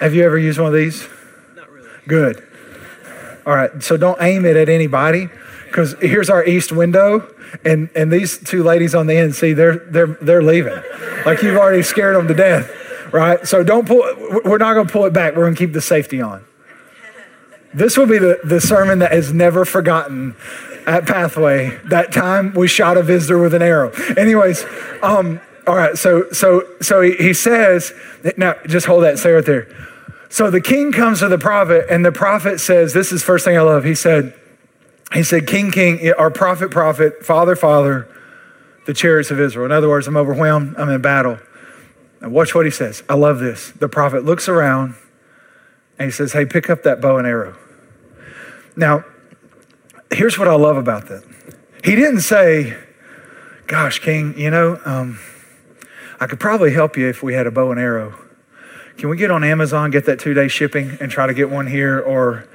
[0.00, 1.08] Have you ever used one of these?
[1.56, 1.88] Not really.
[2.06, 2.46] Good.
[3.46, 3.82] All right.
[3.82, 5.30] So don't aim it at anybody,
[5.66, 7.32] because here's our east window,
[7.64, 9.34] and and these two ladies on the end.
[9.34, 10.76] See, they're they're they're leaving.
[11.24, 12.70] Like you've already scared them to death,
[13.14, 13.46] right?
[13.48, 14.02] So don't pull.
[14.44, 15.36] We're not going to pull it back.
[15.36, 16.44] We're going to keep the safety on.
[17.74, 20.36] This will be the, the sermon that is never forgotten
[20.86, 21.78] at Pathway.
[21.88, 23.90] That time we shot a visitor with an arrow.
[24.16, 24.64] Anyways,
[25.02, 27.92] um, all right, so so so he, he says,
[28.36, 29.66] now just hold that, stay right there.
[30.28, 33.56] So the king comes to the prophet, and the prophet says, This is first thing
[33.56, 33.84] I love.
[33.84, 34.34] He said,
[35.12, 38.08] He said, King, King, our prophet, prophet, father, father,
[38.86, 39.64] the chariots of Israel.
[39.64, 41.38] In other words, I'm overwhelmed, I'm in battle.
[42.20, 43.02] And watch what he says.
[43.08, 43.70] I love this.
[43.72, 44.96] The prophet looks around
[45.98, 47.56] and he says, Hey, pick up that bow and arrow.
[48.76, 49.04] Now,
[50.10, 51.24] here's what I love about that.
[51.84, 52.76] He didn't say,
[53.66, 55.18] Gosh, King, you know, um,
[56.20, 58.14] I could probably help you if we had a bow and arrow.
[58.98, 61.66] Can we get on Amazon, get that two day shipping, and try to get one
[61.66, 61.98] here?
[61.98, 62.46] Or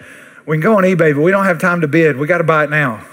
[0.45, 2.17] we can go on eBay, but we don't have time to bid.
[2.17, 3.05] We got to buy it now.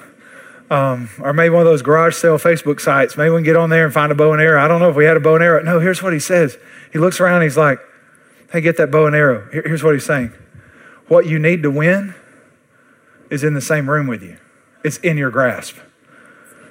[0.68, 3.16] Um, or maybe one of those garage sale Facebook sites.
[3.16, 4.62] Maybe we can get on there and find a bow and arrow.
[4.62, 5.62] I don't know if we had a bow and arrow.
[5.62, 6.58] No, here's what he says.
[6.92, 7.78] He looks around he's like,
[8.52, 9.48] hey, get that bow and arrow.
[9.52, 10.32] Here's what he's saying.
[11.08, 12.14] What you need to win
[13.30, 14.38] is in the same room with you,
[14.84, 15.76] it's in your grasp.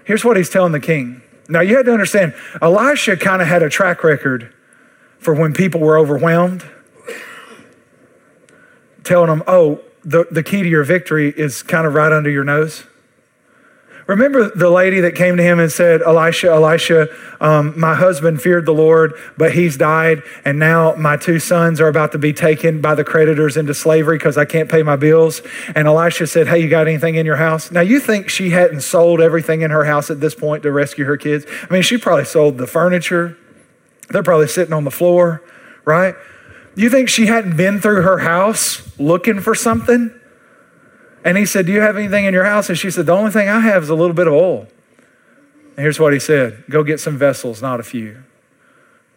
[0.03, 1.21] Here's what he's telling the king.
[1.49, 4.53] Now, you had to understand, Elisha kind of had a track record
[5.19, 6.65] for when people were overwhelmed,
[9.03, 12.43] telling them, oh, the, the key to your victory is kind of right under your
[12.43, 12.83] nose.
[14.07, 17.07] Remember the lady that came to him and said, Elisha, Elisha,
[17.41, 21.87] um, my husband feared the Lord, but he's died, and now my two sons are
[21.87, 25.41] about to be taken by the creditors into slavery because I can't pay my bills.
[25.73, 27.71] And Elisha said, Hey, you got anything in your house?
[27.71, 31.05] Now, you think she hadn't sold everything in her house at this point to rescue
[31.05, 31.45] her kids?
[31.67, 33.37] I mean, she probably sold the furniture,
[34.09, 35.41] they're probably sitting on the floor,
[35.83, 36.13] right?
[36.75, 40.13] You think she hadn't been through her house looking for something?
[41.25, 42.69] And he said, Do you have anything in your house?
[42.69, 44.67] And she said, The only thing I have is a little bit of oil.
[45.75, 48.23] And here's what he said Go get some vessels, not a few.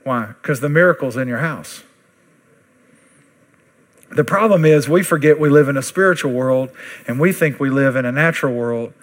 [0.02, 0.28] Why?
[0.40, 1.84] Because the miracle's in your house.
[4.10, 6.70] The problem is we forget we live in a spiritual world
[7.06, 8.94] and we think we live in a natural world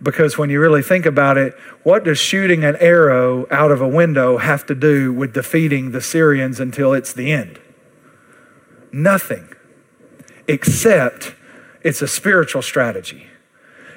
[0.00, 3.88] because when you really think about it, what does shooting an arrow out of a
[3.88, 7.58] window have to do with defeating the Syrians until it's the end?
[8.92, 9.48] Nothing,
[10.46, 11.34] except
[11.84, 13.28] it's a spiritual strategy.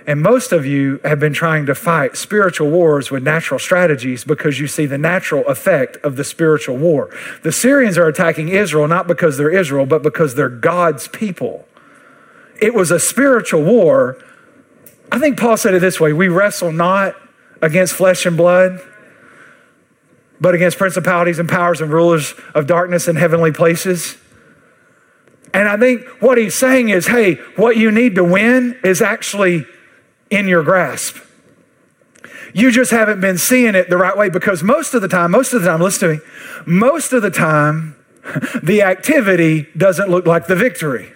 [0.06, 4.58] And most of you have been trying to fight spiritual wars with natural strategies because
[4.58, 7.10] you see the natural effect of the spiritual war.
[7.44, 11.68] The Syrians are attacking Israel not because they're Israel, but because they're God's people.
[12.62, 14.18] It was a spiritual war.
[15.12, 17.16] I think Paul said it this way we wrestle not
[17.62, 18.80] against flesh and blood,
[20.40, 24.18] but against principalities and powers and rulers of darkness in heavenly places.
[25.54, 29.66] And I think what he's saying is hey, what you need to win is actually
[30.30, 31.18] in your grasp.
[32.54, 35.54] You just haven't been seeing it the right way because most of the time, most
[35.54, 36.22] of the time, listen to me,
[36.66, 37.96] most of the time,
[38.64, 41.12] the activity doesn't look like the victory.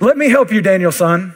[0.00, 1.34] Let me help you, Daniel-san.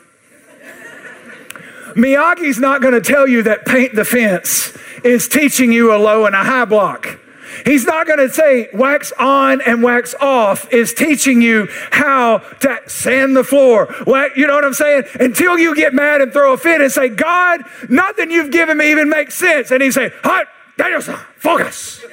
[1.95, 6.25] Miyagi's not going to tell you that paint the fence is teaching you a low
[6.27, 7.19] and a high block.
[7.65, 12.81] He's not going to say wax on and wax off is teaching you how to
[12.87, 13.95] sand the floor.
[14.37, 15.05] You know what I'm saying?
[15.21, 18.91] Until you get mad and throw a fit and say, God, nothing you've given me
[18.91, 19.71] even makes sense.
[19.71, 22.03] And he say, Hot, Daniel-san, focus.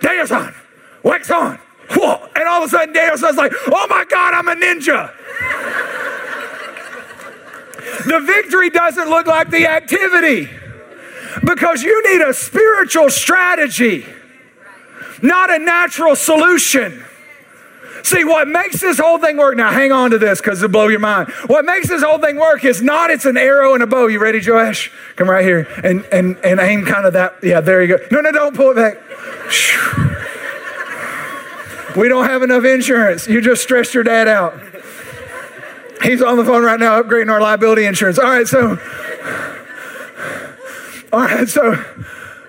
[0.00, 0.54] Daniel-san,
[1.02, 1.58] wax on.
[1.90, 2.28] Whoa.
[2.36, 5.12] And all of a sudden, Daniel-san's like, oh my God, I'm a ninja.
[8.06, 10.48] the victory doesn't look like the activity.
[11.44, 14.06] Because you need a spiritual strategy,
[15.22, 17.04] not a natural solution.
[18.02, 20.88] See, what makes this whole thing work, now hang on to this because it'll blow
[20.88, 21.30] your mind.
[21.46, 24.06] What makes this whole thing work is not it's an arrow and a bow.
[24.06, 24.90] You ready, Joash?
[25.16, 27.34] Come right here and, and, and aim kind of that.
[27.42, 28.04] Yeah, there you go.
[28.10, 28.96] No, no, don't pull it back.
[31.96, 33.26] We don't have enough insurance.
[33.26, 34.58] You just stressed your dad out.
[36.02, 38.18] He's on the phone right now upgrading our liability insurance.
[38.18, 38.76] All right, so
[41.12, 41.82] all right, so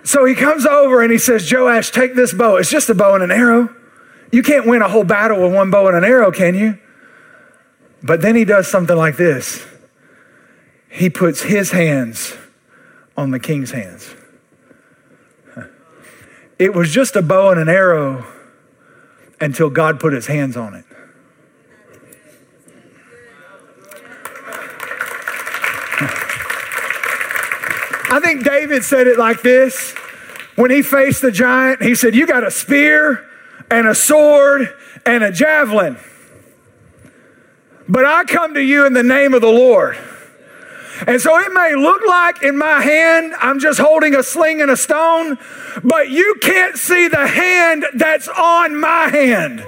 [0.03, 2.55] so he comes over and he says, Joash, take this bow.
[2.55, 3.75] It's just a bow and an arrow.
[4.31, 6.79] You can't win a whole battle with one bow and an arrow, can you?
[8.01, 9.65] But then he does something like this.
[10.89, 12.35] He puts his hands
[13.17, 14.15] on the king's hands.
[16.57, 18.25] It was just a bow and an arrow
[19.39, 20.85] until God put his hands on it.
[28.19, 29.93] I think David said it like this
[30.57, 31.81] when he faced the giant.
[31.81, 33.25] He said, You got a spear
[33.71, 35.97] and a sword and a javelin.
[37.87, 39.97] But I come to you in the name of the Lord.
[41.07, 44.71] And so it may look like in my hand I'm just holding a sling and
[44.71, 45.37] a stone,
[45.83, 49.59] but you can't see the hand that's on my hand.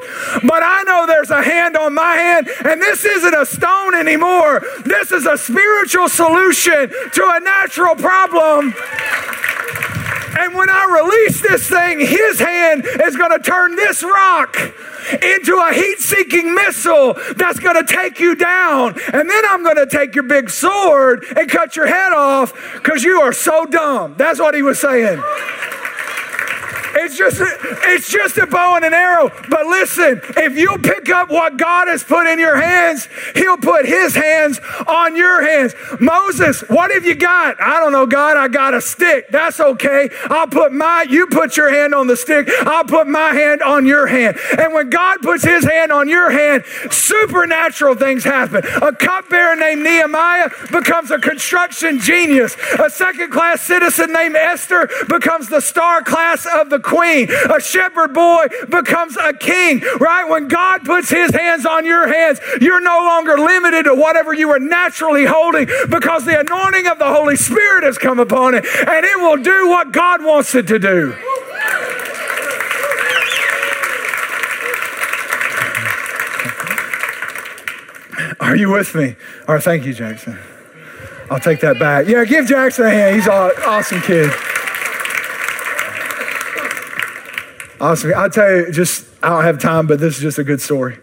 [0.44, 4.62] But I know there's a hand on my hand, and this isn't a stone anymore.
[4.86, 8.74] This is a spiritual solution to a natural problem.
[10.38, 14.56] And when I release this thing, his hand is going to turn this rock
[15.22, 18.96] into a heat seeking missile that's going to take you down.
[19.14, 23.04] And then I'm going to take your big sword and cut your head off because
[23.04, 24.16] you are so dumb.
[24.18, 25.22] That's what he was saying.
[27.12, 27.48] It's just a,
[27.94, 29.30] it's just a bow and an arrow.
[29.50, 33.86] But listen, if you pick up what God has put in your hands, He'll put
[33.86, 35.76] His hands on your hands.
[36.00, 37.62] Moses, what have you got?
[37.62, 38.38] I don't know, God.
[38.38, 39.28] I got a stick.
[39.30, 40.10] That's okay.
[40.30, 41.06] I'll put my.
[41.10, 42.48] You put your hand on the stick.
[42.62, 44.38] I'll put my hand on your hand.
[44.58, 48.64] And when God puts His hand on your hand, supernatural things happen.
[48.82, 52.56] A cupbearer named Nehemiah becomes a construction genius.
[52.80, 57.01] A second class citizen named Esther becomes the star class of the queen.
[57.02, 60.30] A shepherd boy becomes a king, right?
[60.30, 64.48] When God puts his hands on your hands, you're no longer limited to whatever you
[64.48, 69.06] were naturally holding because the anointing of the Holy Spirit has come upon it and
[69.06, 71.16] it will do what God wants it to do.
[78.40, 79.16] Are you with me?
[79.48, 80.38] All right, thank you, Jackson.
[81.30, 82.08] I'll take that back.
[82.08, 83.16] Yeah, give Jackson a hand.
[83.16, 84.32] He's an awesome kid.
[87.82, 88.14] Awesome.
[88.16, 91.00] I'll tell you, just, I don't have time, but this is just a good story.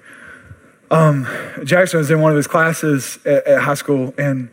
[0.92, 1.26] Um,
[1.64, 4.48] Jackson was in one of his classes at, at, high school, and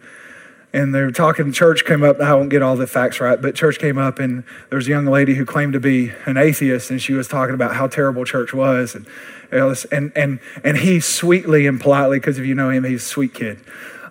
[0.74, 1.52] and they were talking.
[1.52, 2.20] Church came up.
[2.20, 4.90] I won't get all the facts right, but church came up, and there was a
[4.90, 8.26] young lady who claimed to be an atheist, and she was talking about how terrible
[8.26, 9.06] church was, and
[9.52, 13.36] and and and he sweetly and politely, because if you know him, he's a sweet
[13.36, 13.60] kid.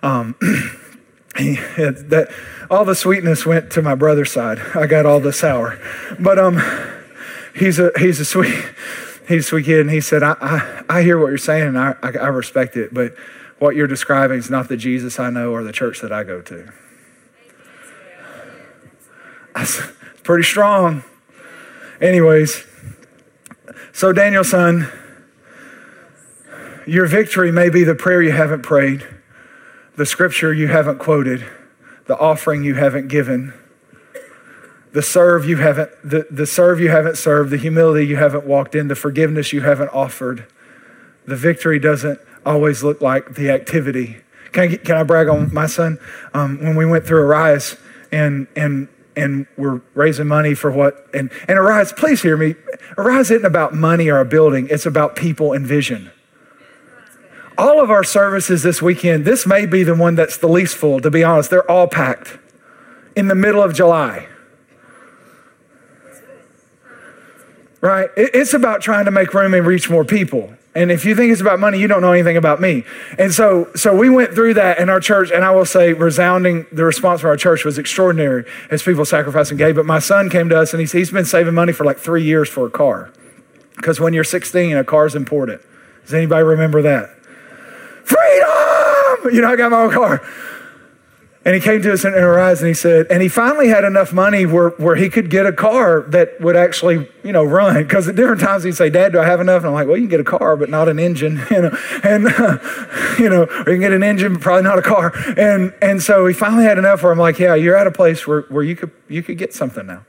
[0.04, 0.36] Um,
[1.36, 2.32] he, that
[2.70, 4.60] all the sweetness went to my brother's side.
[4.76, 5.80] I got all the sour,
[6.20, 6.62] but um
[7.54, 8.54] he's a he's a sweet
[9.28, 11.78] he's a sweet kid, and he said, I, I, I hear what you're saying, and
[11.78, 13.14] I, I, I respect it, but
[13.58, 16.42] what you're describing is not the Jesus I know or the church that I go
[16.42, 16.72] to.
[19.54, 19.80] That's
[20.22, 21.04] pretty strong.
[22.00, 22.66] Anyways,
[23.92, 24.90] so Daniel-san,
[26.86, 29.06] your victory may be the prayer you haven't prayed,
[29.96, 31.46] the scripture you haven't quoted,
[32.06, 33.54] the offering you haven't given
[34.94, 38.74] the serve you haven't the, the serve you haven't served the humility you haven't walked
[38.74, 40.46] in the forgiveness you haven't offered
[41.26, 44.18] the victory doesn't always look like the activity.
[44.52, 45.98] Can i, can I brag on my son?
[46.32, 47.76] Um, when we went through arise
[48.12, 52.54] and and and we're raising money for what and and arise please hear me.
[52.98, 54.68] Arise isn't about money or a building.
[54.70, 56.10] It's about people and vision.
[57.56, 61.00] All of our services this weekend this may be the one that's the least full
[61.00, 61.50] to be honest.
[61.50, 62.38] They're all packed.
[63.16, 64.28] In the middle of july
[67.84, 68.08] right?
[68.16, 70.54] It's about trying to make room and reach more people.
[70.74, 72.82] And if you think it's about money, you don't know anything about me.
[73.18, 76.64] And so, so we went through that in our church, and I will say, resounding,
[76.72, 79.76] the response from our church was extraordinary as people sacrificed and gave.
[79.76, 82.24] But my son came to us, and he's, he's been saving money for like three
[82.24, 83.12] years for a car.
[83.76, 85.60] Because when you're 16, a car's important.
[86.04, 87.10] Does anybody remember that?
[88.04, 89.34] Freedom!
[89.34, 90.26] You know, I got my own car.
[91.46, 94.14] And he came to us in Arise and he said, and he finally had enough
[94.14, 97.82] money where, where he could get a car that would actually, you know, run.
[97.82, 99.58] Because at different times he'd say, Dad, do I have enough?
[99.58, 101.78] And I'm like, well, you can get a car, but not an engine, you know.
[102.02, 102.58] And, uh,
[103.18, 105.12] you know, or you can get an engine, but probably not a car.
[105.36, 108.26] And, and so he finally had enough where I'm like, yeah, you're at a place
[108.26, 110.06] where, where you, could, you could get something now.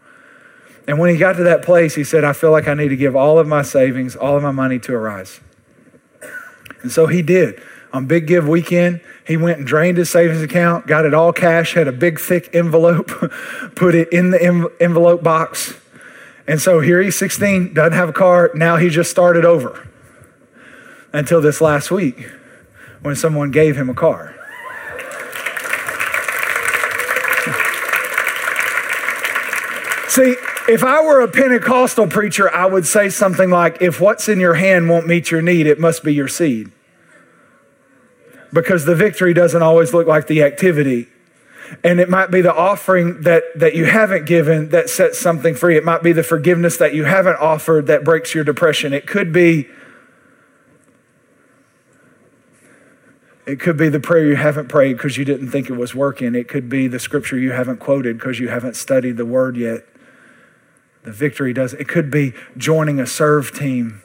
[0.87, 2.95] And when he got to that place, he said, I feel like I need to
[2.95, 5.41] give all of my savings, all of my money to Arise.
[6.81, 7.61] And so he did.
[7.95, 11.75] On Big Give weekend, he went and drained his savings account, got it all cash,
[11.75, 13.08] had a big thick envelope,
[13.75, 15.75] put it in the envelope box.
[16.45, 18.51] And so here he's 16, doesn't have a car.
[18.53, 19.88] Now he just started over
[21.13, 22.29] until this last week
[23.01, 24.36] when someone gave him a car.
[30.10, 30.36] See,
[30.67, 34.55] if I were a Pentecostal preacher, I would say something like, if what's in your
[34.55, 36.73] hand won't meet your need, it must be your seed
[38.53, 41.08] because the victory doesn't always look like the activity.
[41.84, 45.77] And it might be the offering that, that you haven't given that sets something free.
[45.77, 48.93] It might be the forgiveness that you haven't offered that breaks your depression.
[48.93, 49.67] It could be
[53.45, 56.34] It could be the prayer you haven't prayed because you didn't think it was working.
[56.34, 59.86] It could be the scripture you haven't quoted because you haven't studied the word yet.
[61.03, 61.73] The victory does.
[61.75, 64.01] It could be joining a serve team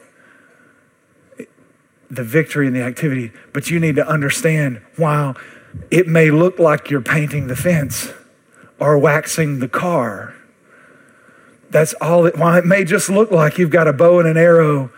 [2.11, 5.35] the victory and the activity, but you need to understand while
[5.89, 8.09] it may look like you're painting the fence
[8.79, 10.35] or waxing the car,
[11.69, 14.37] that's all it, while it may just look like you've got a bow and an
[14.37, 14.91] arrow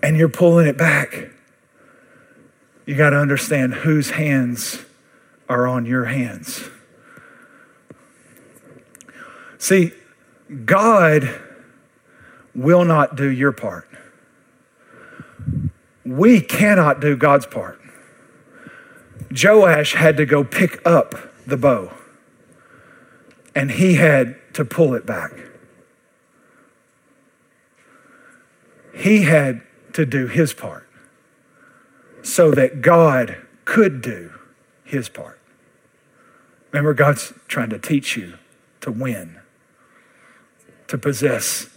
[0.00, 1.30] and you're pulling it back,
[2.86, 4.78] you got to understand whose hands
[5.48, 6.68] are on your hands.
[9.58, 9.92] See,
[10.64, 11.28] God
[12.54, 13.89] will not do your part.
[16.04, 17.80] We cannot do God's part.
[19.30, 21.14] Joash had to go pick up
[21.46, 21.92] the bow,
[23.54, 25.32] and he had to pull it back.
[28.94, 30.88] He had to do his part
[32.22, 34.32] so that God could do
[34.84, 35.38] his part.
[36.72, 38.34] Remember, God's trying to teach you
[38.80, 39.38] to win,
[40.88, 41.68] to possess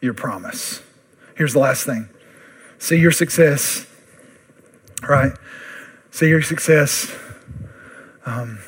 [0.00, 0.82] your promise.
[1.36, 2.08] Here's the last thing
[2.78, 3.86] see your success,
[5.02, 5.32] right?
[6.10, 7.14] See your success,
[8.24, 8.58] um,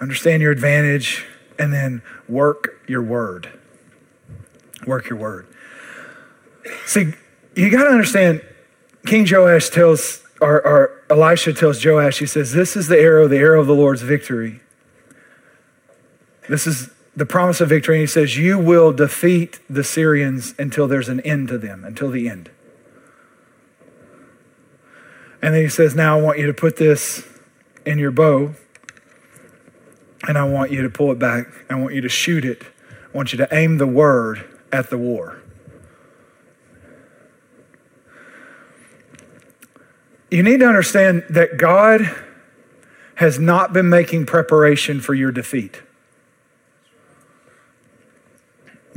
[0.00, 1.24] understand your advantage,
[1.58, 3.48] and then work your word.
[4.86, 5.46] Work your word.
[6.86, 7.12] See,
[7.54, 8.44] you got to understand,
[9.06, 13.38] King Joash tells, or, or Elisha tells Joash, he says, This is the arrow, the
[13.38, 14.60] arrow of the Lord's victory.
[16.48, 17.96] This is the promise of victory.
[17.96, 22.10] And he says, You will defeat the Syrians until there's an end to them, until
[22.10, 22.50] the end.
[25.42, 27.26] And then he says, Now I want you to put this
[27.84, 28.54] in your bow,
[30.28, 31.46] and I want you to pull it back.
[31.68, 32.62] I want you to shoot it.
[32.62, 35.42] I want you to aim the word at the war.
[40.30, 42.08] You need to understand that God
[43.16, 45.82] has not been making preparation for your defeat.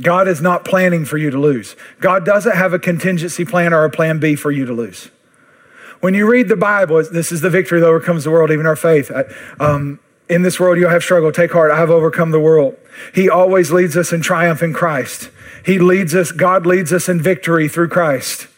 [0.00, 1.76] God is not planning for you to lose.
[2.00, 5.10] God doesn't have a contingency plan or a plan B for you to lose.
[6.00, 8.76] When you read the Bible, this is the victory that overcomes the world, even our
[8.76, 9.10] faith.
[9.60, 11.32] Um, in this world, you'll have struggle.
[11.32, 11.70] Take heart.
[11.70, 12.76] I have overcome the world.
[13.14, 15.30] He always leads us in triumph in Christ.
[15.64, 18.48] He leads us, God leads us in victory through Christ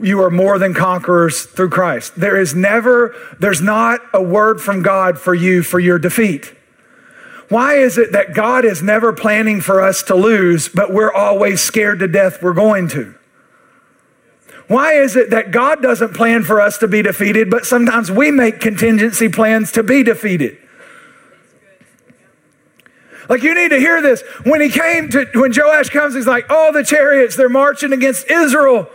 [0.00, 2.16] you are more than conquerors through Christ.
[2.16, 6.54] There is never, there's not a word from God for you for your defeat.
[7.48, 11.60] Why is it that God is never planning for us to lose, but we're always
[11.60, 13.14] scared to death we're going to?
[14.68, 18.30] Why is it that God doesn't plan for us to be defeated, but sometimes we
[18.30, 20.58] make contingency plans to be defeated?
[23.28, 24.22] Like you need to hear this.
[24.44, 28.30] When he came to, when Joash comes, he's like, oh, the chariots, they're marching against
[28.30, 28.88] Israel.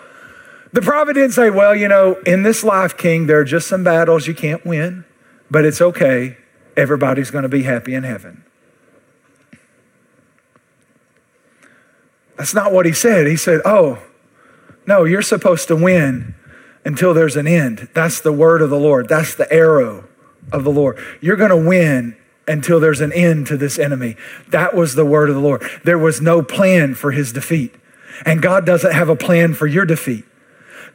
[0.73, 3.83] The prophet didn't say, well, you know, in this life, king, there are just some
[3.83, 5.03] battles you can't win,
[5.49, 6.37] but it's okay.
[6.77, 8.45] Everybody's going to be happy in heaven.
[12.37, 13.27] That's not what he said.
[13.27, 14.01] He said, oh,
[14.85, 16.35] no, you're supposed to win
[16.83, 17.89] until there's an end.
[17.93, 19.07] That's the word of the Lord.
[19.07, 20.07] That's the arrow
[20.51, 20.97] of the Lord.
[21.21, 22.17] You're going to win
[22.47, 24.15] until there's an end to this enemy.
[24.49, 25.63] That was the word of the Lord.
[25.83, 27.75] There was no plan for his defeat.
[28.25, 30.25] And God doesn't have a plan for your defeat.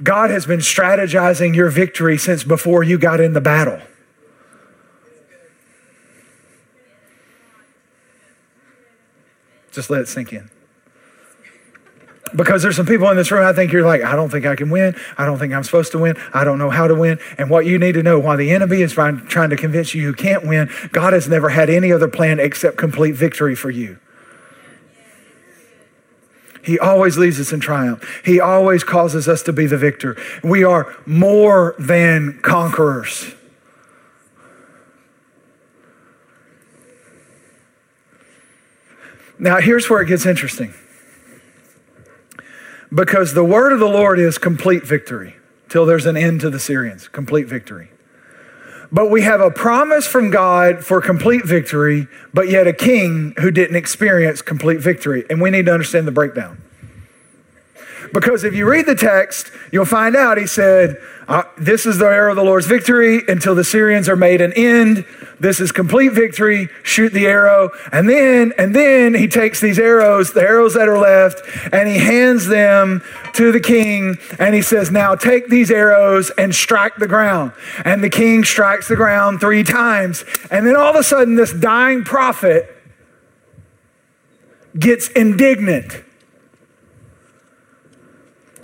[0.03, 3.81] God has been strategizing your victory since before you got in the battle.
[9.73, 10.51] Just let it sink in.
[12.37, 14.55] Because there's some people in this room, I think you're like, I don't think I
[14.55, 14.95] can win.
[15.17, 16.17] I don't think I'm supposed to win.
[16.35, 17.19] I don't know how to win.
[17.39, 20.13] And what you need to know, while the enemy is trying, to convince you you
[20.13, 23.99] can't win, God has never had any other plan except complete victory for you.
[26.63, 28.23] He always leads us in triumph.
[28.25, 30.17] He always causes us to be the victor.
[30.43, 33.35] We are more than conquerors.
[39.39, 40.75] Now, here's where it gets interesting.
[42.97, 45.37] Because the word of the Lord is complete victory
[45.69, 47.91] till there's an end to the Syrians, complete victory.
[48.91, 53.51] But we have a promise from God for complete victory, but yet a king who
[53.51, 55.27] didn't experience complete victory.
[55.29, 56.63] And we need to understand the breakdown.
[58.13, 60.97] Because if you read the text, you'll find out he said,
[61.29, 64.53] uh, This is the arrow of the Lord's victory until the Syrians are made an
[64.55, 65.05] end.
[65.39, 66.69] This is complete victory.
[66.83, 67.71] Shoot the arrow.
[67.93, 71.43] And then, and then he takes these arrows, the arrows that are left,
[71.73, 73.03] and he hands them
[73.35, 74.17] to the king.
[74.39, 77.53] And he says, Now take these arrows and strike the ground.
[77.85, 80.25] And the king strikes the ground three times.
[80.51, 82.73] And then all of a sudden, this dying prophet
[84.79, 86.05] gets indignant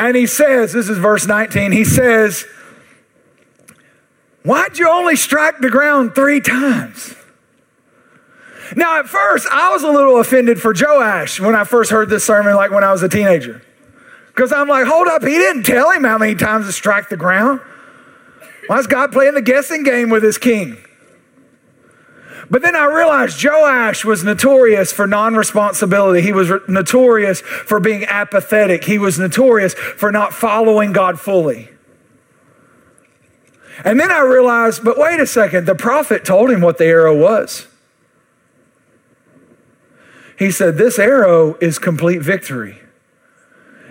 [0.09, 2.45] and he says, this is verse 19, he says,
[4.45, 7.15] Why'd you only strike the ground three times?
[8.75, 12.25] Now, at first, I was a little offended for Joash when I first heard this
[12.25, 13.63] sermon, like when I was a teenager.
[14.29, 17.17] Because I'm like, hold up, he didn't tell him how many times to strike the
[17.17, 17.61] ground.
[18.67, 20.79] Why is God playing the guessing game with his king?
[22.53, 26.21] But then I realized Joash was notorious for non responsibility.
[26.21, 28.85] He was notorious for being apathetic.
[28.85, 31.71] He was notorious for not following God fully.
[33.87, 37.17] And then I realized, but wait a second, the prophet told him what the arrow
[37.17, 37.69] was.
[40.39, 42.81] He said, This arrow is complete victory.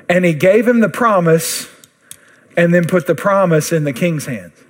[0.07, 1.67] And he gave him the promise
[2.55, 4.60] and then put the promise in the king's hands.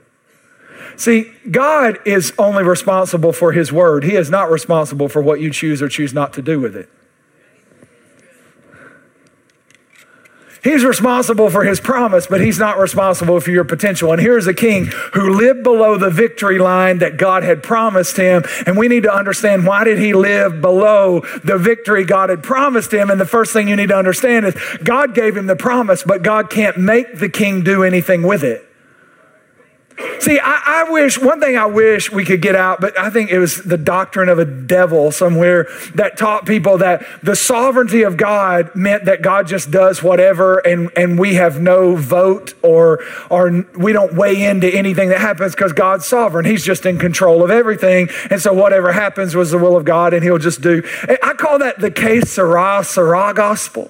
[1.02, 4.04] See, God is only responsible for his word.
[4.04, 6.92] He is not responsible for what you choose or choose not to do with it.
[10.64, 14.12] He's responsible for his promise, but he's not responsible for your potential.
[14.12, 18.44] And here's a king who lived below the victory line that God had promised him.
[18.68, 22.94] And we need to understand why did he live below the victory God had promised
[22.94, 23.10] him?
[23.10, 26.22] And the first thing you need to understand is God gave him the promise, but
[26.22, 28.68] God can't make the king do anything with it.
[30.20, 33.32] See, I, I, wish, one thing I wish we could get out, but I think
[33.32, 38.18] it was the doctrine of a devil somewhere that taught people that the sovereignty of
[38.18, 43.66] God meant that God just does whatever and, and we have no vote or, or
[43.76, 46.46] we don't weigh into anything that happens because God's sovereign.
[46.46, 48.10] He's just in control of everything.
[48.30, 50.84] And so whatever happens was the will of God and he'll just do.
[51.24, 53.90] I call that the que sera, sera gospel.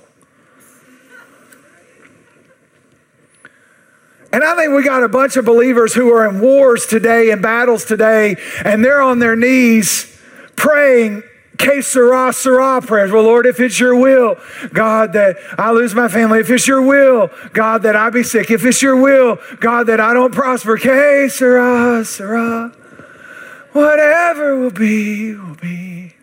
[4.34, 7.42] And I think we got a bunch of believers who are in wars today and
[7.42, 10.20] battles today, and they're on their knees
[10.56, 11.24] praying
[11.58, 13.12] que sera, sera prayers.
[13.12, 14.38] Well, Lord, if it's your will,
[14.74, 18.50] God, that I lose my family, if it's your will, God, that I be sick,
[18.50, 22.74] if it's your will, God, that I don't prosper, que sera, sera,
[23.74, 26.14] whatever will be, will be.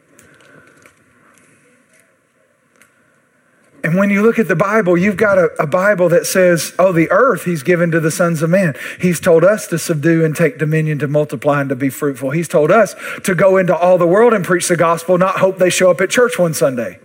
[3.89, 6.93] And when you look at the Bible, you've got a, a, Bible that says, oh,
[6.93, 8.75] the earth he's given to the sons of man.
[9.01, 12.33] He's told us to subdue and take dominion, to multiply and to be fruitful.
[12.33, 15.57] He's told us to go into all the world and preach the gospel, not hope
[15.57, 17.01] they show up at church one Sunday.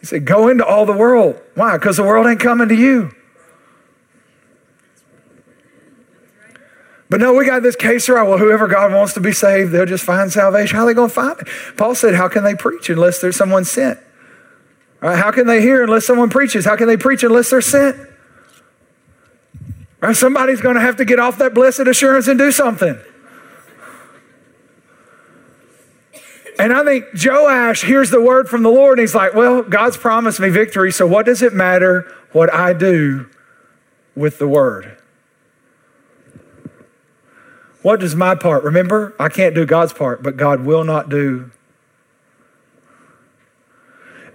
[0.00, 1.40] He said, go into all the world.
[1.54, 1.78] Why?
[1.78, 3.14] Because the world ain't coming to you.
[7.12, 8.26] But no, we got this case right.
[8.26, 10.76] Well, whoever God wants to be saved, they'll just find salvation.
[10.78, 11.48] How are they going to find it?
[11.76, 13.98] Paul said, How can they preach unless there's someone sent?
[15.02, 16.64] Right, how can they hear unless someone preaches?
[16.64, 17.98] How can they preach unless they're sent?
[20.00, 22.98] Right, somebody's going to have to get off that blessed assurance and do something.
[26.58, 29.98] And I think Joash hears the word from the Lord and he's like, Well, God's
[29.98, 33.28] promised me victory, so what does it matter what I do
[34.16, 34.96] with the word?
[37.82, 38.64] What does my part?
[38.64, 41.50] Remember, I can't do God's part, but God will not do.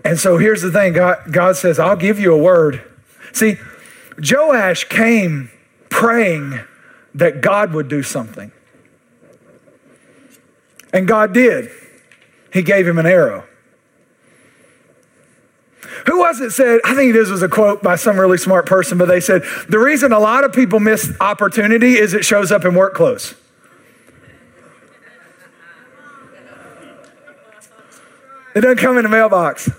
[0.04, 2.84] And so here's the thing God, God says, I'll give you a word.
[3.34, 3.58] See,
[4.18, 5.50] Joash came
[5.90, 6.60] praying
[7.16, 8.52] that God would do something.
[10.94, 11.72] And God did.
[12.54, 13.47] He gave him an arrow.
[16.08, 16.80] Who was it said?
[16.84, 19.80] I think this was a quote by some really smart person, but they said the
[19.80, 23.36] reason a lot of people miss opportunity is it shows up in work clothes.
[28.56, 29.70] It doesn't come in the mailbox.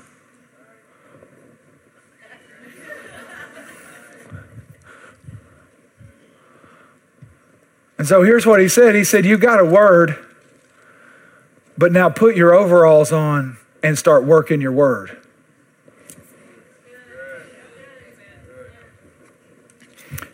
[7.98, 8.94] And so here's what he said.
[8.94, 10.24] He said, You got a word,
[11.76, 15.16] but now put your overalls on and start working your word.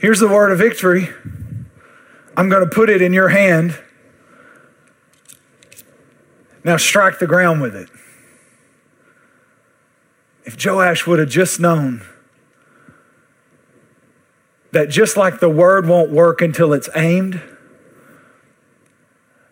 [0.05, 1.09] Here's the word of victory.
[2.37, 3.79] I'm going to put it in your hand.
[6.63, 7.89] Now strike the ground with it.
[10.45, 12.03] If Joash would have just known
[14.73, 17.41] that just like the word won't work until it's aimed,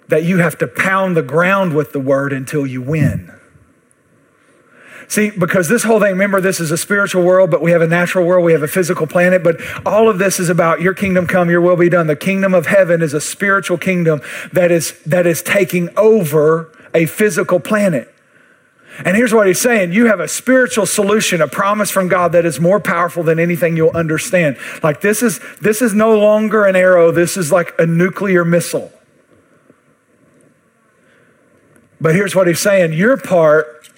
[0.09, 3.33] that you have to pound the ground with the word until you win.
[5.09, 7.87] See, because this whole thing, remember, this is a spiritual world, but we have a
[7.87, 11.27] natural world, we have a physical planet, but all of this is about your kingdom
[11.27, 12.07] come, your will be done.
[12.07, 14.23] The kingdom of heaven is a spiritual kingdom
[14.53, 18.13] that is, that is taking over a physical planet.
[19.05, 22.45] And here's what he's saying you have a spiritual solution, a promise from God that
[22.45, 24.59] is more powerful than anything you'll understand.
[24.83, 28.93] Like this is this is no longer an arrow, this is like a nuclear missile.
[32.03, 33.89] But here's what he's saying your part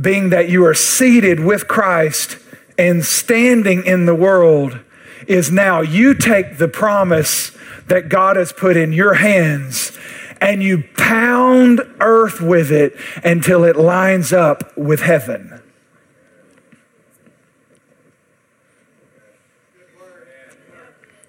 [0.00, 2.38] being that you are seated with Christ
[2.78, 4.80] and standing in the world,
[5.26, 9.96] is now you take the promise that God has put in your hands
[10.40, 15.60] and you pound earth with it until it lines up with heaven.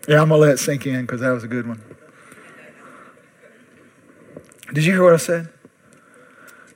[0.08, 1.82] Yeah, I'm going to let it sink in because that was a good one.
[4.74, 5.50] Did you hear what I said?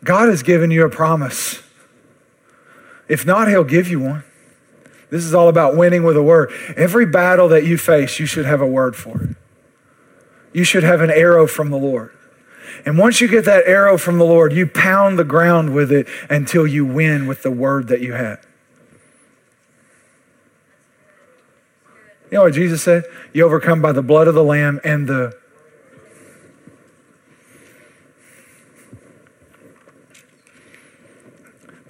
[0.03, 1.61] God has given you a promise
[3.07, 4.23] if not, he'll give you one.
[5.09, 6.51] This is all about winning with a word.
[6.75, 9.35] Every battle that you face, you should have a word for it.
[10.53, 12.11] You should have an arrow from the Lord.
[12.85, 16.07] And once you get that arrow from the Lord, you pound the ground with it
[16.29, 18.45] until you win with the word that you have.
[22.31, 23.03] You know what Jesus said?
[23.31, 25.37] You overcome by the blood of the Lamb and the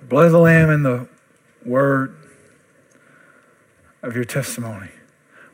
[0.07, 1.07] blood of the Lamb and the
[1.65, 2.15] word
[4.01, 4.89] of your testimony.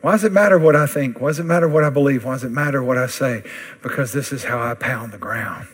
[0.02, 1.22] Why does it matter what I think?
[1.22, 2.26] Why does it matter what I believe?
[2.26, 3.44] Why does it matter what I say?
[3.82, 5.68] Because this is how I pound the ground.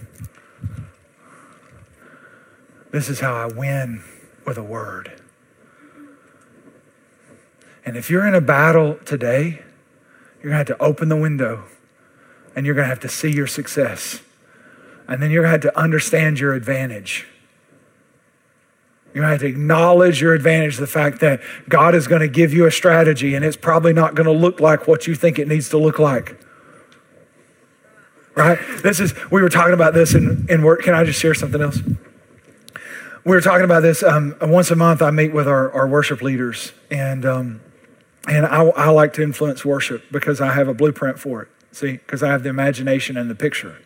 [2.91, 4.03] This is how I win
[4.45, 5.19] with a word.
[7.85, 9.63] And if you're in a battle today,
[10.41, 11.65] you're going to have to open the window
[12.55, 14.21] and you're going to have to see your success.
[15.07, 17.25] And then you're going to have to understand your advantage.
[19.21, 22.65] To have to acknowledge your advantage, the fact that God is going to give you
[22.65, 25.69] a strategy and it's probably not going to look like what you think it needs
[25.69, 26.39] to look like.
[28.35, 28.57] Right?
[28.83, 30.83] This is, we were talking about this in, in work.
[30.83, 31.79] Can I just share something else?
[33.25, 35.01] We were talking about this um, once a month.
[35.01, 37.61] I meet with our, our worship leaders, and um,
[38.27, 41.49] and I, I like to influence worship because I have a blueprint for it.
[41.71, 43.77] See, because I have the imagination and the picture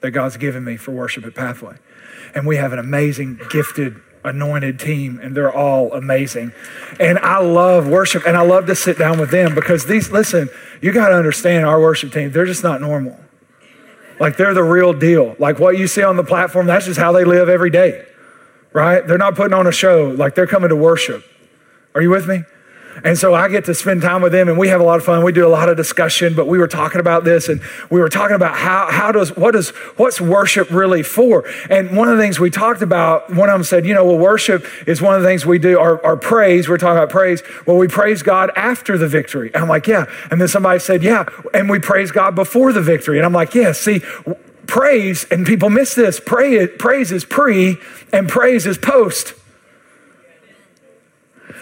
[0.00, 1.76] that God's given me for worship at Pathway.
[2.34, 6.52] And we have an amazing, gifted, anointed team, and they're all amazing.
[6.98, 10.48] And I love worship, and I love to sit down with them because these, listen,
[10.80, 13.18] you got to understand our worship team, they're just not normal.
[14.18, 15.34] Like they're the real deal.
[15.38, 18.04] Like what you see on the platform, that's just how they live every day,
[18.72, 19.06] right?
[19.06, 21.24] They're not putting on a show, like they're coming to worship.
[21.94, 22.44] Are you with me?
[23.04, 25.04] And so I get to spend time with them and we have a lot of
[25.04, 25.24] fun.
[25.24, 27.60] We do a lot of discussion, but we were talking about this and
[27.90, 31.48] we were talking about how, how does, what is, what's worship really for?
[31.70, 34.18] And one of the things we talked about, one of them said, you know, well,
[34.18, 37.42] worship is one of the things we do, our, our praise, we're talking about praise.
[37.66, 39.50] Well, we praise God after the victory.
[39.54, 40.04] And I'm like, yeah.
[40.30, 41.24] And then somebody said, yeah.
[41.54, 43.18] And we praise God before the victory.
[43.18, 44.02] And I'm like, yeah, see,
[44.66, 47.78] praise, and people miss this, pray, praise is pre
[48.12, 49.34] and praise is post.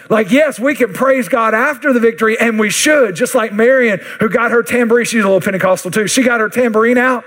[0.09, 3.99] Like, yes, we can praise God after the victory, and we should, just like Miriam,
[4.19, 5.05] who got her tambourine.
[5.05, 6.07] She's a little Pentecostal too.
[6.07, 7.23] She got her tambourine out.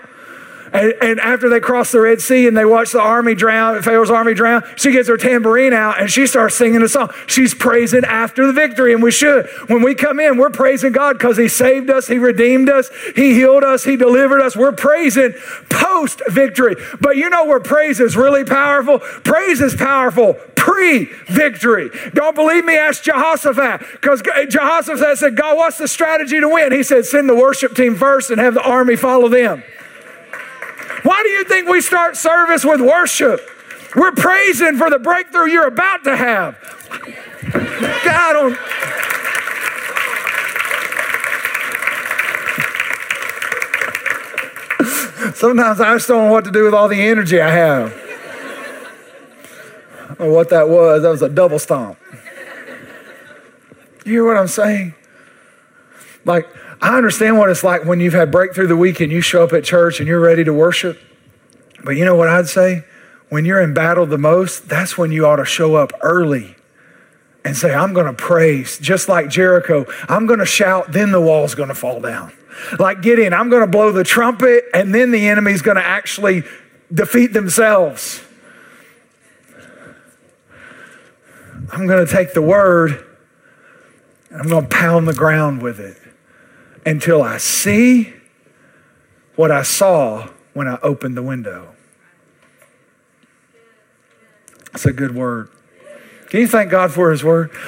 [0.73, 4.11] And, and, after they cross the Red Sea and they watch the army drown, Pharaoh's
[4.11, 7.11] army drown, she gets her tambourine out and she starts singing a song.
[7.27, 9.47] She's praising after the victory, and we should.
[9.66, 13.35] When we come in, we're praising God because He saved us, He redeemed us, He
[13.35, 14.57] healed us, He delivered us.
[14.57, 15.35] We're praising
[15.68, 16.77] post victory.
[17.01, 18.99] But you know where praise is really powerful?
[18.99, 21.91] Praise is powerful pre victory.
[22.14, 22.77] Don't believe me?
[22.77, 23.81] Ask Jehoshaphat.
[23.93, 26.73] Because Jehoshaphat said, God, what's the strategy to win?
[26.73, 29.64] He said, send the worship team first and have the army follow them.
[31.03, 33.40] Why do you think we start service with worship?
[33.94, 36.57] We're praising for the breakthrough you're about to have.
[38.05, 38.59] God.
[45.34, 47.92] Sometimes I just don't know what to do with all the energy I have.
[50.18, 51.98] Or what that was, that was a double stomp.
[54.05, 54.94] You hear what I'm saying?
[56.24, 56.46] Like,
[56.83, 59.53] I understand what it's like when you've had breakthrough the week and you show up
[59.53, 60.99] at church and you're ready to worship.
[61.85, 62.83] But you know what I'd say?
[63.28, 66.57] When you're in battle the most, that's when you ought to show up early
[67.45, 69.87] and say, I'm going to praise, just like Jericho.
[70.09, 72.33] I'm going to shout, then the wall's going to fall down.
[72.80, 76.43] Like Gideon, I'm going to blow the trumpet, and then the enemy's going to actually
[76.93, 78.22] defeat themselves.
[81.72, 83.07] I'm going to take the word,
[84.30, 86.01] and I'm going to pound the ground with it
[86.85, 88.12] until I see
[89.37, 91.74] what I saw when I opened the window.
[94.72, 95.51] That's a good word.
[96.28, 97.51] Can you thank God for His word?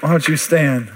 [0.00, 0.90] Why don't you stand?